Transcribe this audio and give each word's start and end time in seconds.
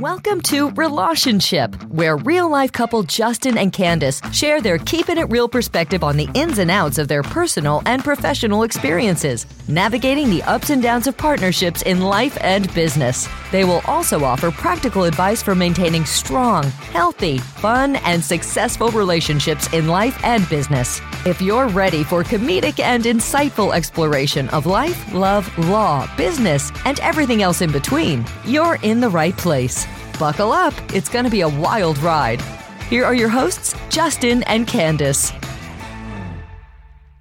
Welcome 0.00 0.40
to 0.42 0.70
ReLAWtionship, 0.70 1.88
where 1.90 2.16
real 2.16 2.50
life 2.50 2.72
couple 2.72 3.04
Justin 3.04 3.56
and 3.56 3.72
Candise 3.72 4.20
share 4.32 4.60
their 4.60 4.76
keeping 4.76 5.18
it 5.18 5.30
real 5.30 5.48
perspective 5.48 6.02
on 6.02 6.16
the 6.16 6.28
ins 6.34 6.58
and 6.58 6.68
outs 6.68 6.98
of 6.98 7.06
their 7.06 7.22
personal 7.22 7.80
and 7.86 8.02
professional 8.02 8.64
experiences, 8.64 9.46
navigating 9.68 10.30
the 10.30 10.42
ups 10.42 10.70
and 10.70 10.82
downs 10.82 11.06
of 11.06 11.16
partnerships 11.16 11.82
in 11.82 12.00
life 12.00 12.36
and 12.40 12.74
business. 12.74 13.28
They 13.52 13.62
will 13.62 13.82
also 13.84 14.24
offer 14.24 14.50
practical 14.50 15.04
advice 15.04 15.44
for 15.44 15.54
maintaining 15.54 16.06
strong, 16.06 16.64
healthy, 16.90 17.38
fun, 17.38 17.94
and 17.96 18.22
successful 18.22 18.88
relationships 18.88 19.72
in 19.72 19.86
life 19.86 20.18
and 20.24 20.48
business. 20.48 21.00
If 21.26 21.40
you're 21.40 21.68
ready 21.68 22.04
for 22.04 22.22
comedic 22.22 22.80
and 22.80 23.04
insightful 23.04 23.74
exploration 23.74 24.46
of 24.50 24.66
life, 24.66 25.10
love, 25.14 25.58
law, 25.70 26.06
business, 26.18 26.70
and 26.84 27.00
everything 27.00 27.40
else 27.40 27.62
in 27.62 27.72
between, 27.72 28.26
you're 28.44 28.76
in 28.82 29.00
the 29.00 29.08
right 29.08 29.34
place. 29.34 29.86
Buckle 30.18 30.52
up, 30.52 30.74
it's 30.92 31.08
going 31.08 31.24
to 31.24 31.30
be 31.30 31.40
a 31.40 31.48
wild 31.48 31.96
ride. 32.00 32.42
Here 32.90 33.06
are 33.06 33.14
your 33.14 33.30
hosts, 33.30 33.74
Justin 33.88 34.42
and 34.42 34.66
Candise. 34.66 35.32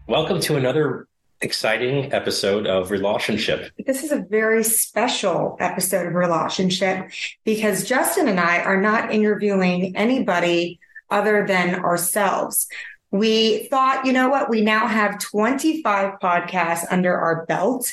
Welcome 0.05 0.41
to 0.41 0.57
another 0.57 1.07
exciting 1.39 2.11
episode 2.11 2.67
of 2.67 2.89
ReLAWtionship. 2.89 3.69
This 3.85 4.03
is 4.03 4.11
a 4.11 4.19
very 4.19 4.65
special 4.65 5.55
episode 5.61 6.07
of 6.07 6.11
ReLAWtionship 6.11 7.37
because 7.45 7.87
Justin 7.87 8.27
and 8.27 8.41
I 8.41 8.63
are 8.63 8.81
not 8.81 9.13
interviewing 9.13 9.95
anybody 9.95 10.81
other 11.09 11.45
than 11.47 11.75
ourselves. 11.75 12.67
We 13.13 13.67
thought, 13.67 14.07
you 14.07 14.11
know 14.11 14.27
what, 14.27 14.49
we 14.49 14.61
now 14.61 14.87
have 14.87 15.19
25 15.19 16.19
podcasts 16.19 16.83
under 16.89 17.15
our 17.15 17.45
belt. 17.45 17.87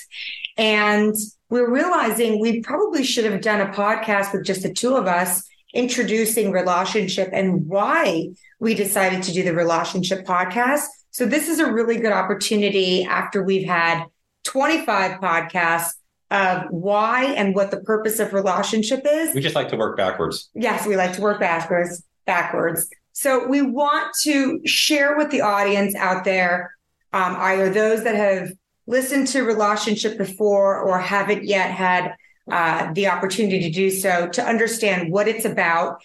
And 0.56 1.14
we're 1.50 1.70
realizing 1.70 2.40
we 2.40 2.60
probably 2.62 3.04
should 3.04 3.26
have 3.26 3.42
done 3.42 3.60
a 3.60 3.70
podcast 3.70 4.32
with 4.32 4.46
just 4.46 4.62
the 4.62 4.72
two 4.72 4.96
of 4.96 5.06
us 5.06 5.46
introducing 5.74 6.52
ReLAWtionship 6.52 7.28
and 7.34 7.66
why 7.66 8.30
we 8.60 8.74
decided 8.74 9.22
to 9.24 9.32
do 9.32 9.42
the 9.42 9.50
ReLAWtionship 9.50 10.24
podcast. 10.24 10.86
So 11.10 11.26
this 11.26 11.50
is 11.50 11.58
a 11.58 11.70
really 11.70 11.98
good 11.98 12.12
opportunity 12.12 13.04
after 13.04 13.44
we've 13.44 13.68
had 13.68 14.06
25 14.44 15.20
podcasts 15.20 15.90
of 16.30 16.62
why 16.70 17.24
and 17.24 17.54
what 17.54 17.70
the 17.70 17.80
purpose 17.80 18.20
of 18.20 18.30
ReLAWtionship 18.30 19.02
is. 19.04 19.34
We 19.34 19.42
just 19.42 19.54
like 19.54 19.68
to 19.68 19.76
work 19.76 19.98
backwards. 19.98 20.48
Yes, 20.54 20.86
we 20.86 20.96
like 20.96 21.12
to 21.14 21.20
work 21.20 21.40
backwards, 21.40 22.02
backwards. 22.24 22.88
So 23.20 23.46
we 23.46 23.60
want 23.60 24.14
to 24.22 24.62
share 24.64 25.18
with 25.18 25.30
the 25.30 25.42
audience 25.42 25.94
out 25.94 26.24
there, 26.24 26.74
um, 27.12 27.36
either 27.36 27.68
those 27.68 28.02
that 28.04 28.14
have 28.14 28.50
listened 28.86 29.26
to 29.26 29.42
ReLAWtionship 29.42 30.16
before 30.16 30.80
or 30.80 30.98
haven't 30.98 31.44
yet 31.44 31.70
had 31.70 32.14
uh, 32.50 32.90
the 32.94 33.08
opportunity 33.08 33.60
to 33.60 33.70
do 33.70 33.90
so 33.90 34.26
to 34.28 34.42
understand 34.42 35.12
what 35.12 35.28
it's 35.28 35.44
about. 35.44 36.00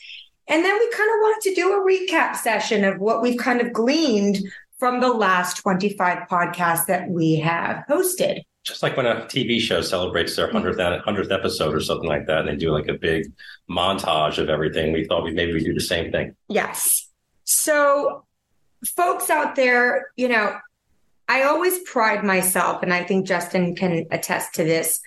And 0.49 0.61
then 0.61 0.77
we 0.77 0.91
kind 0.91 1.09
of 1.09 1.15
wanted 1.21 1.49
to 1.49 1.55
do 1.55 1.71
a 1.71 1.85
recap 1.85 2.35
session 2.35 2.83
of 2.83 2.99
what 2.99 3.21
we've 3.21 3.39
kind 3.39 3.61
of 3.61 3.71
gleaned 3.71 4.39
from 4.77 4.99
the 4.99 5.13
last 5.13 5.55
25 5.59 6.27
podcasts 6.29 6.85
that 6.87 7.07
we 7.07 7.37
have 7.37 7.85
hosted. 7.89 8.41
Just 8.65 8.83
like 8.83 8.97
when 8.97 9.05
a 9.05 9.21
TV 9.27 9.61
show 9.61 9.79
celebrates 9.79 10.35
their 10.35 10.51
100th, 10.51 11.05
100th 11.05 11.31
episode 11.31 11.73
or 11.73 11.79
something 11.79 12.09
like 12.09 12.25
that, 12.27 12.39
and 12.39 12.49
they 12.49 12.57
do 12.57 12.71
like 12.71 12.89
a 12.89 12.95
big 12.95 13.31
montage 13.69 14.37
of 14.37 14.49
everything, 14.49 14.91
we 14.91 15.05
thought 15.05 15.23
we 15.23 15.31
maybe 15.31 15.53
we 15.53 15.63
do 15.63 15.73
the 15.73 15.79
same 15.79 16.11
thing. 16.11 16.35
Yes. 16.49 17.04
So, 17.45 18.25
folks 18.95 19.29
out 19.29 19.55
there, 19.55 20.07
you 20.15 20.27
know, 20.27 20.57
I 21.27 21.43
always 21.43 21.79
pride 21.79 22.23
myself, 22.23 22.83
and 22.83 22.93
I 22.93 23.03
think 23.03 23.25
Justin 23.25 23.75
can 23.75 24.05
attest 24.11 24.55
to 24.55 24.63
this, 24.63 24.99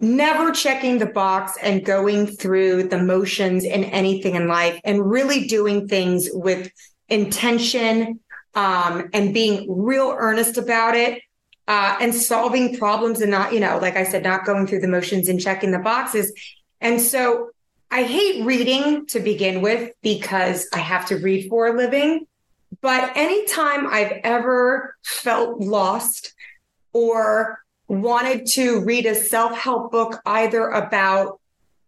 never 0.00 0.52
checking 0.52 0.98
the 0.98 1.06
box 1.06 1.56
and 1.62 1.84
going 1.84 2.26
through 2.26 2.88
the 2.88 3.02
motions 3.02 3.64
in 3.64 3.84
anything 3.84 4.34
in 4.34 4.46
life 4.46 4.80
and 4.84 5.10
really 5.10 5.46
doing 5.46 5.88
things 5.88 6.28
with 6.32 6.70
intention 7.08 8.20
um, 8.54 9.08
and 9.12 9.32
being 9.32 9.66
real 9.68 10.14
earnest 10.16 10.58
about 10.58 10.94
it 10.94 11.22
uh, 11.66 11.96
and 12.00 12.14
solving 12.14 12.76
problems 12.76 13.20
and 13.20 13.30
not, 13.30 13.52
you 13.52 13.60
know, 13.60 13.78
like 13.78 13.96
I 13.96 14.04
said, 14.04 14.22
not 14.22 14.44
going 14.44 14.66
through 14.66 14.80
the 14.80 14.88
motions 14.88 15.28
and 15.28 15.40
checking 15.40 15.70
the 15.70 15.78
boxes. 15.78 16.32
And 16.80 17.00
so 17.00 17.50
I 17.90 18.02
hate 18.02 18.44
reading 18.44 19.06
to 19.06 19.20
begin 19.20 19.62
with 19.62 19.92
because 20.02 20.68
I 20.74 20.78
have 20.78 21.06
to 21.06 21.16
read 21.16 21.48
for 21.48 21.68
a 21.68 21.76
living. 21.76 22.26
But 22.82 23.16
anytime 23.16 23.86
I've 23.86 24.20
ever 24.24 24.96
felt 25.02 25.58
lost 25.58 26.34
or 26.92 27.64
wanted 27.88 28.46
to 28.46 28.84
read 28.84 29.06
a 29.06 29.14
self 29.14 29.56
help 29.56 29.90
book, 29.90 30.20
either 30.26 30.68
about 30.68 31.40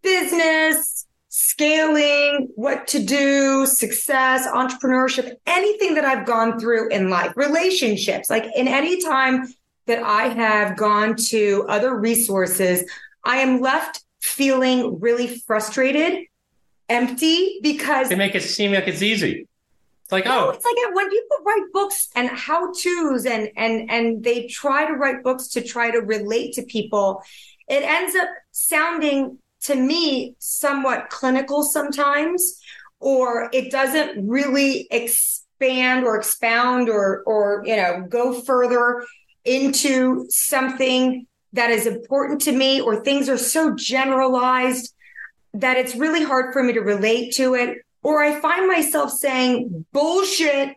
business, 0.02 1.06
scaling, 1.28 2.48
what 2.54 2.86
to 2.88 3.04
do, 3.04 3.66
success, 3.66 4.48
entrepreneurship, 4.48 5.34
anything 5.46 5.94
that 5.94 6.04
I've 6.06 6.26
gone 6.26 6.58
through 6.58 6.88
in 6.88 7.10
life, 7.10 7.32
relationships, 7.36 8.30
like 8.30 8.46
in 8.56 8.66
any 8.66 9.02
time 9.02 9.52
that 9.86 10.02
I 10.02 10.28
have 10.28 10.76
gone 10.76 11.14
to 11.28 11.66
other 11.68 11.94
resources, 11.94 12.90
I 13.22 13.38
am 13.38 13.60
left 13.60 14.02
feeling 14.20 15.00
really 15.00 15.26
frustrated, 15.26 16.26
empty 16.88 17.60
because 17.62 18.08
they 18.08 18.16
make 18.16 18.34
it 18.34 18.42
seem 18.42 18.72
like 18.72 18.88
it's 18.88 19.02
easy. 19.02 19.46
It's 20.04 20.12
like, 20.12 20.26
oh, 20.26 20.50
it's 20.50 20.64
like 20.64 20.94
when 20.94 21.08
people 21.08 21.36
write 21.46 21.66
books 21.72 22.08
and 22.16 22.28
how 22.28 22.72
to's 22.72 23.26
and 23.26 23.50
and 23.56 23.90
and 23.90 24.24
they 24.24 24.48
try 24.48 24.84
to 24.86 24.94
write 24.94 25.22
books 25.22 25.48
to 25.48 25.62
try 25.62 25.90
to 25.92 25.98
relate 25.98 26.54
to 26.54 26.62
people, 26.62 27.22
it 27.68 27.84
ends 27.84 28.16
up 28.16 28.28
sounding 28.50 29.38
to 29.62 29.76
me 29.76 30.34
somewhat 30.38 31.10
clinical 31.10 31.62
sometimes, 31.62 32.60
or 32.98 33.50
it 33.52 33.70
doesn't 33.70 34.26
really 34.28 34.88
expand 34.90 36.04
or 36.04 36.16
expound 36.16 36.88
or 36.88 37.22
or 37.24 37.62
you 37.64 37.76
know 37.76 38.04
go 38.08 38.40
further 38.40 39.04
into 39.44 40.26
something 40.28 41.26
that 41.52 41.70
is 41.70 41.86
important 41.86 42.40
to 42.42 42.52
me, 42.52 42.80
or 42.80 43.02
things 43.02 43.28
are 43.28 43.38
so 43.38 43.74
generalized 43.74 44.94
that 45.54 45.76
it's 45.76 45.96
really 45.96 46.22
hard 46.22 46.52
for 46.52 46.62
me 46.62 46.72
to 46.72 46.80
relate 46.80 47.34
to 47.34 47.54
it 47.54 47.78
or 48.02 48.22
I 48.22 48.40
find 48.40 48.66
myself 48.66 49.10
saying, 49.10 49.84
bullshit, 49.92 50.76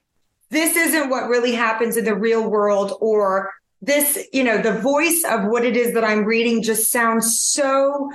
this 0.50 0.75
isn't 0.75 1.09
what 1.09 1.29
really 1.29 1.53
happens 1.53 1.97
in 1.97 2.06
the 2.06 2.16
real 2.16 2.47
world, 2.50 2.94
or 3.00 3.53
this, 3.81 4.28
you 4.34 4.44
know, 4.44 4.61
the 4.61 4.79
voice 4.79 5.23
of 5.23 5.45
what 5.45 5.66
it 5.66 5.75
is 5.75 5.94
that 5.94 6.03
I'm 6.03 6.25
reading 6.25 6.61
just 6.61 6.91
sounds 6.91 7.40
so 7.40 8.11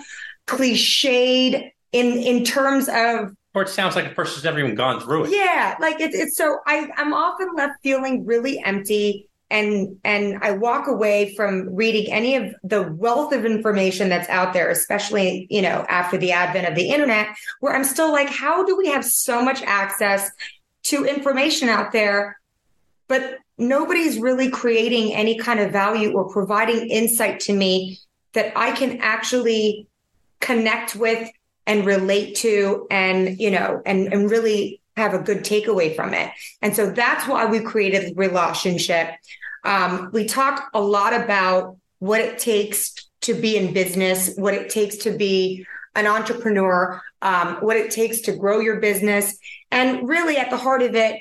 cliched 0.46 1.72
in 1.92 2.12
in 2.18 2.44
terms 2.44 2.88
of 2.88 3.34
or 3.54 3.62
it 3.62 3.68
sounds 3.68 3.96
like 3.96 4.06
a 4.06 4.14
person's 4.14 4.44
never 4.44 4.58
even 4.58 4.74
gone 4.74 5.00
through 5.00 5.24
it. 5.24 5.30
Yeah, 5.30 5.74
like 5.80 6.00
it's 6.00 6.14
it's 6.14 6.36
so 6.36 6.58
I 6.66 6.88
I'm 6.96 7.12
often 7.12 7.48
left 7.56 7.82
feeling 7.82 8.24
really 8.24 8.62
empty 8.62 9.27
and 9.50 9.98
and 10.04 10.38
I 10.42 10.52
walk 10.52 10.88
away 10.88 11.34
from 11.34 11.74
reading 11.74 12.12
any 12.12 12.36
of 12.36 12.54
the 12.62 12.82
wealth 12.82 13.32
of 13.32 13.44
information 13.44 14.08
that's 14.08 14.28
out 14.28 14.52
there, 14.52 14.70
especially 14.70 15.46
you 15.50 15.62
know 15.62 15.86
after 15.88 16.18
the 16.18 16.32
advent 16.32 16.68
of 16.68 16.74
the 16.74 16.90
internet, 16.90 17.28
where 17.60 17.74
I'm 17.74 17.84
still 17.84 18.12
like, 18.12 18.28
how 18.28 18.64
do 18.64 18.76
we 18.76 18.88
have 18.88 19.04
so 19.04 19.42
much 19.42 19.62
access 19.62 20.30
to 20.84 21.04
information 21.04 21.68
out 21.68 21.92
there, 21.92 22.38
but 23.08 23.38
nobody's 23.56 24.18
really 24.18 24.50
creating 24.50 25.14
any 25.14 25.38
kind 25.38 25.60
of 25.60 25.72
value 25.72 26.12
or 26.12 26.28
providing 26.28 26.88
insight 26.88 27.40
to 27.40 27.52
me 27.52 27.98
that 28.34 28.52
I 28.56 28.72
can 28.72 29.00
actually 29.00 29.88
connect 30.40 30.94
with 30.94 31.28
and 31.66 31.84
relate 31.84 32.36
to, 32.36 32.86
and 32.90 33.38
you 33.40 33.50
know, 33.50 33.82
and 33.84 34.12
and 34.12 34.30
really 34.30 34.80
have 34.98 35.14
a 35.14 35.18
good 35.18 35.38
takeaway 35.38 35.94
from 35.94 36.14
it. 36.14 36.30
And 36.62 36.74
so 36.74 36.90
that's 36.90 37.26
why 37.26 37.46
we 37.46 37.60
created 37.60 38.16
ReLAWtionship. 38.16 39.14
Um, 39.64 40.10
we 40.12 40.24
talk 40.24 40.70
a 40.74 40.80
lot 40.80 41.14
about 41.14 41.76
what 41.98 42.20
it 42.20 42.38
takes 42.38 42.94
to 43.22 43.34
be 43.34 43.56
in 43.56 43.72
business, 43.72 44.34
what 44.36 44.54
it 44.54 44.70
takes 44.70 44.96
to 44.98 45.10
be 45.10 45.66
an 45.94 46.06
entrepreneur, 46.06 47.00
um, 47.22 47.56
what 47.56 47.76
it 47.76 47.90
takes 47.90 48.20
to 48.22 48.32
grow 48.32 48.60
your 48.60 48.80
business. 48.80 49.36
And 49.70 50.08
really 50.08 50.36
at 50.36 50.50
the 50.50 50.56
heart 50.56 50.82
of 50.82 50.94
it, 50.94 51.20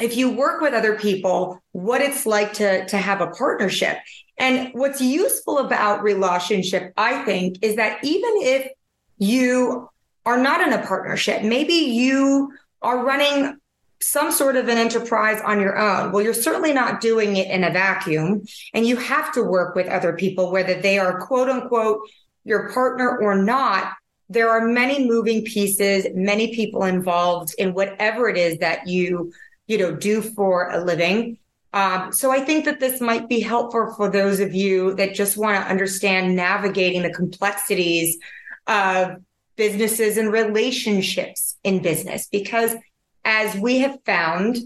if 0.00 0.16
you 0.16 0.30
work 0.30 0.60
with 0.60 0.74
other 0.74 0.98
people, 0.98 1.62
what 1.72 2.00
it's 2.00 2.26
like 2.26 2.54
to, 2.54 2.86
to 2.86 2.96
have 2.96 3.20
a 3.20 3.28
partnership. 3.28 3.98
And 4.38 4.70
what's 4.72 5.00
useful 5.00 5.58
about 5.58 6.00
ReLAWtionship, 6.00 6.92
I 6.96 7.24
think, 7.24 7.58
is 7.62 7.76
that 7.76 8.02
even 8.02 8.32
if 8.36 8.70
you 9.18 9.88
are 10.26 10.36
not 10.36 10.60
in 10.60 10.72
a 10.72 10.84
partnership, 10.86 11.42
maybe 11.42 11.72
you 11.72 12.52
are 12.86 13.04
running 13.04 13.58
some 14.00 14.30
sort 14.30 14.56
of 14.56 14.68
an 14.68 14.78
enterprise 14.78 15.40
on 15.44 15.60
your 15.60 15.76
own. 15.76 16.12
Well, 16.12 16.22
you're 16.22 16.34
certainly 16.34 16.72
not 16.72 17.00
doing 17.00 17.36
it 17.36 17.50
in 17.50 17.64
a 17.64 17.72
vacuum 17.72 18.42
and 18.72 18.86
you 18.86 18.96
have 18.96 19.32
to 19.32 19.42
work 19.42 19.74
with 19.74 19.88
other 19.88 20.12
people, 20.12 20.52
whether 20.52 20.80
they 20.80 20.98
are 20.98 21.18
quote 21.20 21.48
unquote 21.48 22.00
your 22.44 22.70
partner 22.72 23.18
or 23.18 23.42
not. 23.42 23.92
There 24.28 24.50
are 24.50 24.66
many 24.66 25.06
moving 25.06 25.44
pieces, 25.44 26.06
many 26.14 26.54
people 26.54 26.84
involved 26.84 27.54
in 27.58 27.74
whatever 27.74 28.28
it 28.28 28.36
is 28.36 28.58
that 28.58 28.86
you, 28.86 29.32
you 29.66 29.78
know, 29.78 29.94
do 29.94 30.20
for 30.20 30.70
a 30.70 30.84
living. 30.84 31.38
Um, 31.72 32.12
so 32.12 32.30
I 32.30 32.40
think 32.40 32.64
that 32.66 32.80
this 32.80 33.00
might 33.00 33.28
be 33.28 33.40
helpful 33.40 33.94
for 33.96 34.08
those 34.08 34.40
of 34.40 34.54
you 34.54 34.94
that 34.94 35.14
just 35.14 35.36
want 35.36 35.62
to 35.62 35.70
understand 35.70 36.36
navigating 36.36 37.02
the 37.02 37.12
complexities 37.12 38.18
of 38.66 39.16
businesses 39.56 40.16
and 40.16 40.32
relationships 40.32 41.56
in 41.64 41.82
business 41.82 42.28
because 42.30 42.74
as 43.24 43.56
we 43.56 43.78
have 43.80 43.98
found, 44.04 44.56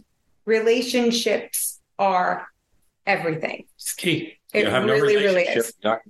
relationships 0.45 1.81
are 1.99 2.47
everything. 3.07 3.65
It's 3.77 3.95
key. 3.95 4.35
It 4.53 4.65
You 4.65 4.71
have 4.71 4.85
no 4.85 4.93
really, 4.93 5.17
really 5.17 5.43
is. 5.43 5.73
not 5.83 6.01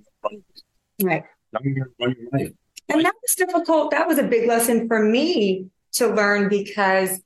Right. 1.01 1.23
not 1.53 1.63
gonna 1.63 1.85
run 1.99 2.15
your 2.19 2.29
life. 2.31 2.53
And 2.89 3.05
that 3.05 3.13
was 3.21 3.35
difficult. 3.35 3.91
That 3.91 4.07
was 4.07 4.17
a 4.17 4.23
big 4.23 4.47
lesson 4.47 4.87
for 4.87 5.01
me 5.01 5.67
to 5.93 6.07
learn 6.07 6.49
because 6.49 7.21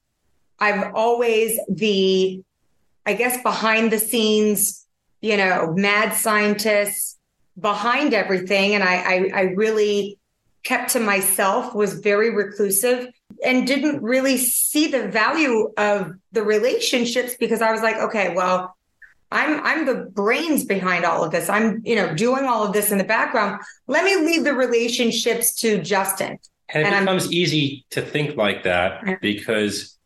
I've 0.60 0.94
always 0.94 1.60
the, 1.68 2.42
I 3.06 3.14
guess, 3.14 3.42
behind 3.42 3.92
the 3.92 4.00
scenes, 4.00 4.86
you 5.22 5.38
know, 5.38 5.74
mad 5.76 6.14
scientists 6.14 7.18
behind 7.60 8.14
everything. 8.14 8.76
And 8.76 8.84
I, 8.84 8.96
I, 8.96 9.32
I 9.34 9.42
really 9.56 10.18
kept 10.66 10.92
to 10.92 11.00
myself, 11.00 11.74
was 11.74 11.94
very 12.02 12.32
reclusive 12.36 13.08
and 13.46 13.66
didn't 13.66 14.02
really 14.02 14.36
see 14.38 14.88
the 14.88 15.08
value 15.08 15.72
of 15.78 16.12
the 16.34 16.44
relationships 16.44 17.36
because 17.40 17.62
I 17.62 17.72
was 17.72 17.82
like, 17.82 17.96
okay, 17.98 18.34
well, 18.36 18.76
I'm 19.32 19.62
I'm 19.64 19.86
the 19.86 20.10
brains 20.12 20.66
behind 20.66 21.06
all 21.06 21.24
of 21.24 21.32
this. 21.32 21.50
I'm, 21.50 21.82
you 21.86 21.96
know, 21.96 22.14
doing 22.14 22.46
all 22.46 22.64
of 22.66 22.74
this 22.74 22.92
in 22.92 22.98
the 22.98 23.04
background. 23.04 23.62
Let 23.88 24.04
me 24.04 24.16
leave 24.18 24.44
the 24.44 24.54
relationships 24.54 25.56
to 25.62 25.82
Justin. 25.82 26.38
And 26.70 26.82
it 26.84 26.86
And 26.88 26.96
I'm- 26.96 27.06
becomes 27.06 27.32
easy 27.32 27.86
to 27.92 28.02
think 28.02 28.36
like 28.36 28.64
that 28.64 29.22
because 29.22 29.98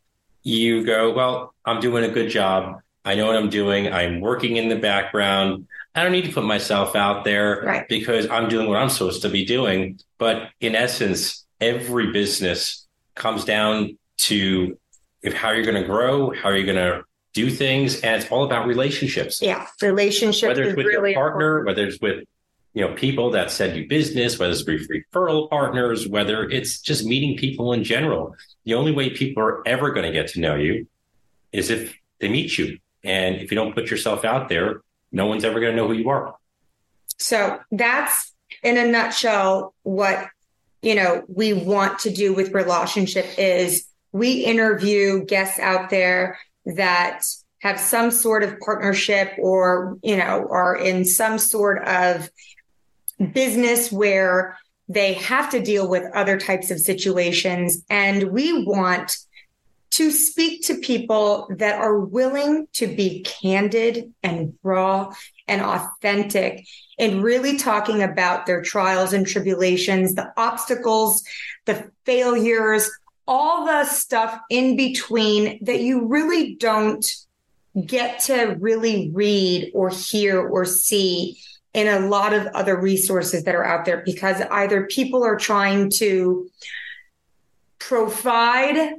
you 0.43 0.85
go, 0.85 1.13
well, 1.13 1.53
I'm 1.65 1.79
doing 1.79 2.03
a 2.03 2.09
good 2.09 2.29
job. 2.29 2.79
I 3.05 3.15
know 3.15 3.27
what 3.27 3.35
I'm 3.35 3.49
doing. 3.49 3.91
I'm 3.91 4.19
working 4.19 4.57
in 4.57 4.67
the 4.69 4.75
background. 4.75 5.67
I 5.95 6.03
don't 6.03 6.11
need 6.11 6.25
to 6.25 6.31
put 6.31 6.43
myself 6.43 6.95
out 6.95 7.23
there 7.23 7.61
Right. 7.65 7.87
because 7.89 8.27
I'm 8.29 8.47
doing 8.47 8.67
what 8.67 8.77
I'm 8.77 8.89
supposed 8.89 9.21
to 9.23 9.29
be 9.29 9.43
doing. 9.45 9.99
But 10.17 10.49
in 10.59 10.75
essence, 10.75 11.45
every 11.59 12.11
business 12.11 12.87
comes 13.15 13.43
down 13.43 13.97
to 14.19 14.77
if 15.21 15.33
how 15.33 15.51
you're 15.51 15.65
going 15.65 15.81
to 15.81 15.87
grow, 15.87 16.31
how 16.31 16.49
you're 16.49 16.65
going 16.65 16.77
to 16.77 17.03
do 17.33 17.49
things, 17.49 18.01
and 18.01 18.21
it's 18.21 18.31
all 18.31 18.43
about 18.45 18.67
relationships. 18.67 19.41
Yeah, 19.41 19.67
relationships 19.81 20.47
whether 20.47 20.63
it's 20.63 20.75
with 20.77 20.85
really 20.85 21.11
your 21.11 21.19
partner, 21.19 21.59
important. 21.59 21.67
whether 21.67 21.87
it's 21.87 22.01
with 22.01 22.23
you 22.73 22.87
know 22.87 22.93
people 22.93 23.31
that 23.31 23.51
send 23.51 23.75
you 23.77 23.87
business, 23.87 24.39
whether 24.39 24.51
it's 24.53 24.65
with 24.65 24.87
referral 24.89 25.49
partners, 25.49 26.07
whether 26.07 26.47
it's 26.49 26.79
just 26.81 27.05
meeting 27.05 27.35
people 27.37 27.73
in 27.73 27.83
general. 27.83 28.35
The 28.65 28.75
only 28.75 28.91
way 28.91 29.09
people 29.09 29.43
are 29.43 29.67
ever 29.67 29.91
going 29.91 30.05
to 30.05 30.11
get 30.11 30.29
to 30.29 30.39
know 30.39 30.55
you 30.55 30.87
is 31.51 31.69
if 31.69 31.95
they 32.19 32.29
meet 32.29 32.57
you, 32.57 32.77
and 33.03 33.35
if 33.37 33.51
you 33.51 33.55
don't 33.55 33.73
put 33.73 33.89
yourself 33.91 34.23
out 34.23 34.49
there, 34.49 34.81
no 35.11 35.25
one's 35.25 35.43
ever 35.43 35.59
going 35.59 35.71
to 35.71 35.75
know 35.75 35.87
who 35.87 35.93
you 35.93 36.09
are. 36.09 36.35
So 37.17 37.59
that's 37.71 38.33
in 38.63 38.77
a 38.77 38.87
nutshell 38.87 39.73
what 39.83 40.27
you 40.81 40.95
know 40.95 41.23
we 41.27 41.53
want 41.53 41.99
to 41.99 42.09
do 42.09 42.33
with 42.33 42.53
ReLAWtionship 42.53 43.37
is 43.37 43.85
we 44.11 44.45
interview 44.45 45.23
guests 45.25 45.59
out 45.59 45.89
there 45.89 46.39
that 46.65 47.23
have 47.59 47.79
some 47.79 48.11
sort 48.11 48.43
of 48.43 48.59
partnership 48.59 49.33
or 49.37 49.97
you 50.01 50.17
know 50.17 50.47
are 50.49 50.75
in 50.75 51.05
some 51.05 51.37
sort 51.37 51.85
of 51.87 52.29
business 53.33 53.91
where 53.91 54.57
they 54.87 55.13
have 55.13 55.51
to 55.51 55.61
deal 55.61 55.87
with 55.87 56.03
other 56.15 56.39
types 56.39 56.71
of 56.71 56.79
situations 56.79 57.83
and 57.89 58.31
we 58.31 58.63
want 58.65 59.17
to 59.99 60.11
speak 60.11 60.65
to 60.65 60.75
people 60.75 61.45
that 61.57 61.75
are 61.75 61.99
willing 61.99 62.65
to 62.71 62.87
be 62.87 63.21
candid 63.23 64.13
and 64.23 64.57
raw 64.63 65.13
and 65.45 65.61
authentic 65.61 66.65
and 66.97 67.21
really 67.21 67.57
talking 67.57 68.01
about 68.01 68.45
their 68.45 68.61
trials 68.61 69.11
and 69.11 69.27
tribulations, 69.27 70.15
the 70.15 70.31
obstacles, 70.37 71.21
the 71.65 71.91
failures, 72.05 72.89
all 73.27 73.65
the 73.65 73.83
stuff 73.83 74.39
in 74.49 74.77
between 74.77 75.61
that 75.65 75.81
you 75.81 76.05
really 76.05 76.55
don't 76.55 77.05
get 77.85 78.21
to 78.21 78.55
really 78.57 79.11
read 79.13 79.69
or 79.73 79.89
hear 79.89 80.39
or 80.39 80.63
see 80.63 81.37
in 81.73 81.89
a 81.89 82.07
lot 82.07 82.31
of 82.31 82.47
other 82.47 82.79
resources 82.79 83.43
that 83.43 83.53
are 83.53 83.65
out 83.65 83.83
there 83.83 84.01
because 84.05 84.39
either 84.49 84.87
people 84.87 85.25
are 85.25 85.35
trying 85.35 85.89
to 85.89 86.49
provide 87.79 88.93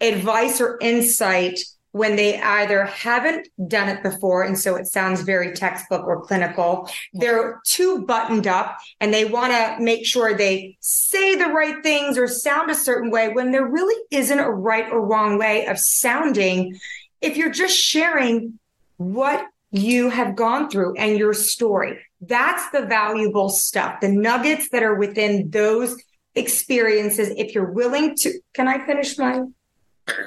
advice 0.00 0.60
or 0.60 0.78
insight 0.80 1.60
when 1.92 2.16
they 2.16 2.40
either 2.40 2.84
haven't 2.84 3.48
done 3.66 3.88
it 3.88 4.02
before 4.02 4.42
and 4.42 4.58
so 4.58 4.76
it 4.76 4.86
sounds 4.86 5.22
very 5.22 5.54
textbook 5.54 6.06
or 6.06 6.20
clinical. 6.20 6.88
They're 7.14 7.60
too 7.64 8.04
buttoned 8.04 8.46
up 8.46 8.78
and 9.00 9.12
they 9.12 9.24
want 9.24 9.52
to 9.52 9.76
make 9.80 10.04
sure 10.04 10.34
they 10.34 10.76
say 10.80 11.34
the 11.34 11.46
right 11.46 11.82
things 11.82 12.18
or 12.18 12.28
sound 12.28 12.70
a 12.70 12.74
certain 12.74 13.10
way 13.10 13.30
when 13.30 13.52
there 13.52 13.66
really 13.66 14.00
isn't 14.10 14.38
a 14.38 14.50
right 14.50 14.90
or 14.92 15.04
wrong 15.04 15.38
way 15.38 15.66
of 15.66 15.78
sounding. 15.78 16.78
If 17.20 17.36
you're 17.36 17.50
just 17.50 17.76
sharing 17.76 18.58
what 18.98 19.46
you 19.70 20.10
have 20.10 20.36
gone 20.36 20.70
through 20.70 20.96
and 20.96 21.18
your 21.18 21.34
story 21.34 21.98
that's 22.22 22.70
the 22.70 22.86
valuable 22.86 23.50
stuff 23.50 24.00
the 24.00 24.08
nuggets 24.08 24.70
that 24.70 24.82
are 24.82 24.94
within 24.94 25.50
those 25.50 26.02
experiences. 26.34 27.32
If 27.36 27.54
you're 27.54 27.72
willing 27.72 28.14
to 28.16 28.40
can 28.54 28.66
i 28.68 28.84
finish 28.86 29.18
my 29.18 29.42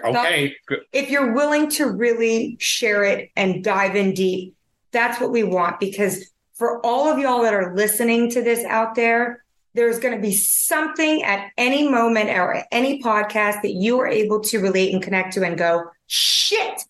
Okay, 0.04 0.56
if 0.92 1.10
you're 1.10 1.34
willing 1.34 1.70
to 1.72 1.90
really 1.90 2.58
share 2.60 3.04
it 3.04 3.32
and 3.36 3.64
dive 3.64 3.96
in 3.96 4.14
deep, 4.14 4.56
that's 4.92 5.20
what 5.20 5.32
we 5.32 5.44
want. 5.44 5.80
Because 5.80 6.32
for 6.54 6.86
all 6.86 7.08
of 7.08 7.18
y'all 7.20 7.42
that 7.44 7.54
are 7.54 7.76
listening 7.76 8.30
to 8.32 8.42
this 8.42 8.64
out 8.66 8.96
there, 8.96 9.44
there's 9.74 10.00
going 10.00 10.16
to 10.16 10.22
be 10.22 10.34
something 10.34 11.24
at 11.24 11.50
any 11.58 11.90
moment 11.90 12.30
or 12.30 12.54
at 12.54 12.68
any 12.72 13.02
podcast 13.02 13.62
that 13.62 13.74
you 13.74 14.00
are 14.00 14.08
able 14.08 14.42
to 14.42 14.60
relate 14.60 14.94
and 14.94 15.02
connect 15.02 15.34
to 15.34 15.44
and 15.44 15.58
go, 15.58 15.86
shit, 16.08 16.82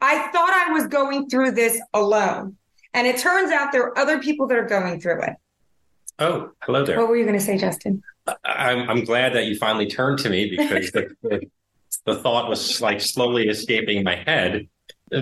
I 0.00 0.28
thought 0.28 0.52
I 0.68 0.72
was 0.72 0.86
going 0.86 1.28
through 1.28 1.52
this 1.52 1.80
alone. 1.94 2.56
And 2.92 3.06
it 3.06 3.18
turns 3.18 3.50
out 3.50 3.72
there 3.72 3.84
are 3.84 3.98
other 3.98 4.20
people 4.20 4.46
that 4.48 4.58
are 4.58 4.66
going 4.66 5.00
through 5.00 5.22
it. 5.22 5.34
Oh, 6.18 6.50
hello 6.62 6.84
there. 6.84 6.98
What 6.98 7.08
were 7.08 7.16
you 7.16 7.24
going 7.24 7.38
to 7.38 7.44
say, 7.44 7.58
Justin? 7.58 8.02
I'm, 8.44 8.88
I'm 8.88 9.04
glad 9.04 9.34
that 9.34 9.46
you 9.46 9.56
finally 9.56 9.86
turned 9.86 10.18
to 10.20 10.30
me 10.30 10.48
because 10.48 10.90
the, 10.92 11.50
the, 12.06 12.14
thought 12.14 12.48
was 12.48 12.80
like 12.80 13.00
slowly 13.00 13.48
escaping 13.48 14.02
my 14.04 14.16
head. 14.16 14.68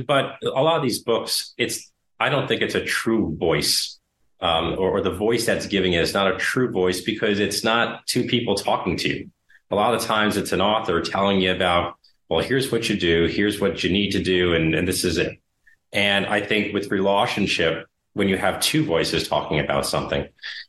But 0.06 0.36
a 0.42 0.62
lot 0.62 0.76
of 0.76 0.82
these 0.82 1.02
books, 1.02 1.54
it's 1.58 1.90
I 2.20 2.28
don't 2.28 2.46
think 2.46 2.62
it's 2.62 2.74
a 2.74 2.84
true 2.84 3.36
voice, 3.38 3.98
um, 4.40 4.74
or, 4.78 4.98
or 4.98 5.00
the 5.00 5.10
voice 5.10 5.44
that's 5.46 5.66
giving 5.66 5.94
it 5.94 6.02
is 6.02 6.14
not 6.14 6.32
a 6.32 6.38
true 6.38 6.70
voice 6.70 7.00
because 7.00 7.40
it's 7.40 7.64
not 7.64 8.06
two 8.06 8.24
people 8.24 8.54
talking 8.54 8.96
to 8.98 9.08
you. 9.08 9.30
A 9.70 9.74
lot 9.74 9.94
of 9.94 10.02
times, 10.02 10.36
it's 10.36 10.52
an 10.52 10.60
author 10.60 11.00
telling 11.00 11.40
you 11.40 11.52
about, 11.52 11.96
well, 12.28 12.40
here's 12.40 12.70
what 12.70 12.88
you 12.88 12.96
do, 12.96 13.26
here's 13.26 13.60
what 13.60 13.82
you 13.82 13.90
need 13.90 14.12
to 14.12 14.22
do, 14.22 14.54
and, 14.54 14.74
and 14.74 14.86
this 14.86 15.04
is 15.04 15.18
it. 15.18 15.38
And 15.92 16.26
I 16.26 16.40
think 16.40 16.72
with 16.72 16.90
ReLAWtionship, 16.90 17.84
when 18.12 18.28
you 18.28 18.36
have 18.36 18.60
two 18.60 18.84
voices 18.84 19.28
talking 19.28 19.58
about 19.58 19.86
something, 19.86 20.26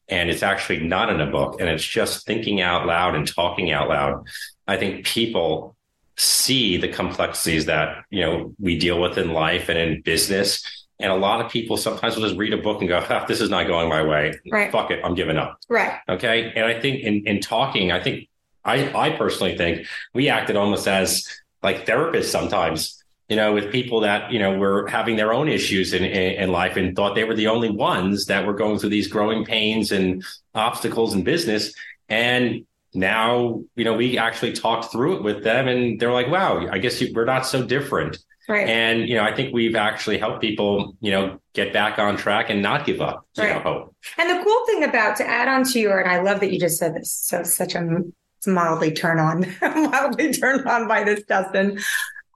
and 0.07 0.29
it's 0.29 0.43
actually 0.43 0.81
not 0.81 1.10
in 1.10 1.22
a 1.22 1.29
book, 1.29 1.60
and 1.60 1.69
it's 1.69 1.86
just 1.86 2.25
thinking 2.25 2.62
out 2.62 2.86
loud 2.86 3.15
and 3.15 3.27
talking 3.27 3.72
out 3.72 3.89
loud, 3.89 4.25
I 4.67 4.77
think 4.77 5.05
people 5.05 5.75
see 6.17 6.77
the 6.77 6.88
complexities 6.88 7.65
that 7.65 8.05
you 8.10 8.22
know 8.22 8.53
we 8.60 8.77
deal 8.77 9.01
with 9.01 9.17
in 9.17 9.31
life 9.31 9.69
and 9.69 9.77
in 9.77 10.01
business. 10.01 10.63
And 10.98 11.12
a 11.12 11.15
lot 11.15 11.43
of 11.43 11.51
people 11.51 11.75
sometimes 11.75 12.15
will 12.15 12.24
just 12.24 12.38
read 12.38 12.53
a 12.53 12.57
book 12.57 12.79
and 12.79 12.88
go, 12.88 13.05
ah, 13.10 13.25
"This 13.27 13.41
is 13.41 13.50
not 13.50 13.67
going 13.67 13.89
my 13.89 14.01
way. 14.01 14.34
Right. 14.50 14.72
Fuck 14.72 14.91
it, 14.91 15.01
I'm 15.03 15.15
giving 15.15 15.38
up." 15.38 15.60
Right. 15.67 16.00
Okay. 16.07 16.53
And 16.55 16.65
I 16.65 16.79
think 16.79 17.01
in 17.01 17.27
in 17.27 17.41
talking, 17.41 17.91
I 17.91 18.01
think 18.01 18.29
I 18.63 18.91
I 18.93 19.10
personally 19.17 19.57
think 19.57 19.88
we 20.13 20.29
acted 20.29 20.55
almost 20.55 20.88
as 20.88 21.27
like 21.62 21.86
therapists 21.86 22.25
sometimes. 22.25 23.01
You 23.27 23.36
know, 23.36 23.53
with 23.53 23.72
people 23.72 24.01
that 24.01 24.31
you 24.31 24.39
know 24.39 24.57
were 24.57 24.88
having 24.88 25.15
their 25.15 25.34
own 25.34 25.50
issues 25.50 25.93
in, 25.93 26.03
in 26.03 26.43
in 26.43 26.51
life 26.51 26.77
and 26.77 26.95
thought 26.95 27.15
they 27.15 27.24
were 27.24 27.34
the 27.34 27.48
only 27.48 27.72
ones 27.72 28.27
that 28.27 28.45
were 28.45 28.53
going 28.53 28.77
through 28.77 28.91
these 28.91 29.07
growing 29.07 29.43
pains 29.43 29.91
and 29.91 30.24
obstacles 30.53 31.13
in 31.13 31.24
business. 31.24 31.74
And 32.07 32.65
now, 32.95 33.61
you 33.75 33.83
know, 33.83 33.93
we 33.93 34.17
actually 34.17 34.53
talked 34.53 34.91
through 34.91 35.17
it 35.17 35.23
with 35.23 35.43
them, 35.43 35.67
and 35.67 35.99
they're 35.99 36.11
like, 36.11 36.27
"Wow, 36.29 36.67
I 36.71 36.77
guess 36.79 36.99
you, 37.01 37.11
we're 37.13 37.25
not 37.25 37.45
so 37.45 37.63
different." 37.63 38.17
Right. 38.47 38.67
And 38.67 39.09
you 39.09 39.15
know, 39.15 39.23
I 39.23 39.33
think 39.35 39.53
we've 39.53 39.75
actually 39.75 40.17
helped 40.19 40.41
people, 40.41 40.95
you 41.01 41.11
know, 41.11 41.39
get 41.53 41.73
back 41.73 41.97
on 41.97 42.15
track 42.15 42.49
and 42.49 42.61
not 42.61 42.85
give 42.85 43.01
up. 43.01 43.27
You 43.37 43.43
know, 43.43 43.59
hope. 43.59 43.95
And 44.19 44.29
the 44.29 44.43
cool 44.43 44.65
thing 44.67 44.83
about 44.83 45.17
to 45.17 45.27
add 45.27 45.47
on 45.47 45.63
to 45.65 45.79
your, 45.79 45.99
and 45.99 46.09
I 46.09 46.21
love 46.21 46.39
that 46.41 46.51
you 46.53 46.59
just 46.59 46.77
said 46.77 46.93
this, 46.95 47.11
so 47.11 47.41
such 47.43 47.73
a 47.75 48.01
mildly 48.45 48.91
turn 48.91 49.19
on, 49.19 49.45
mildly 49.61 50.31
turned 50.33 50.67
on 50.67 50.87
by 50.87 51.03
this, 51.03 51.23
Justin. 51.27 51.79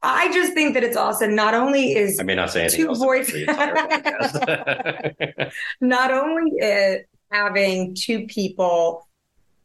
I 0.02 0.32
just 0.34 0.54
think 0.54 0.74
that 0.76 0.84
it's 0.84 0.96
awesome. 0.98 1.36
Not 1.36 1.54
only 1.54 1.94
is 1.94 2.20
I 2.20 2.24
may 2.24 2.36
not 2.36 2.50
say 2.52 2.62
anything 2.62 2.86
Two 2.86 2.88
else. 2.90 3.00
voice- 3.00 3.30
for 3.30 3.38
the 3.38 3.50
entire 3.50 3.76
podcast. 3.76 5.52
not 5.82 6.12
only 6.12 6.52
is 6.52 7.02
having 7.32 7.94
two 7.96 8.26
people 8.28 9.08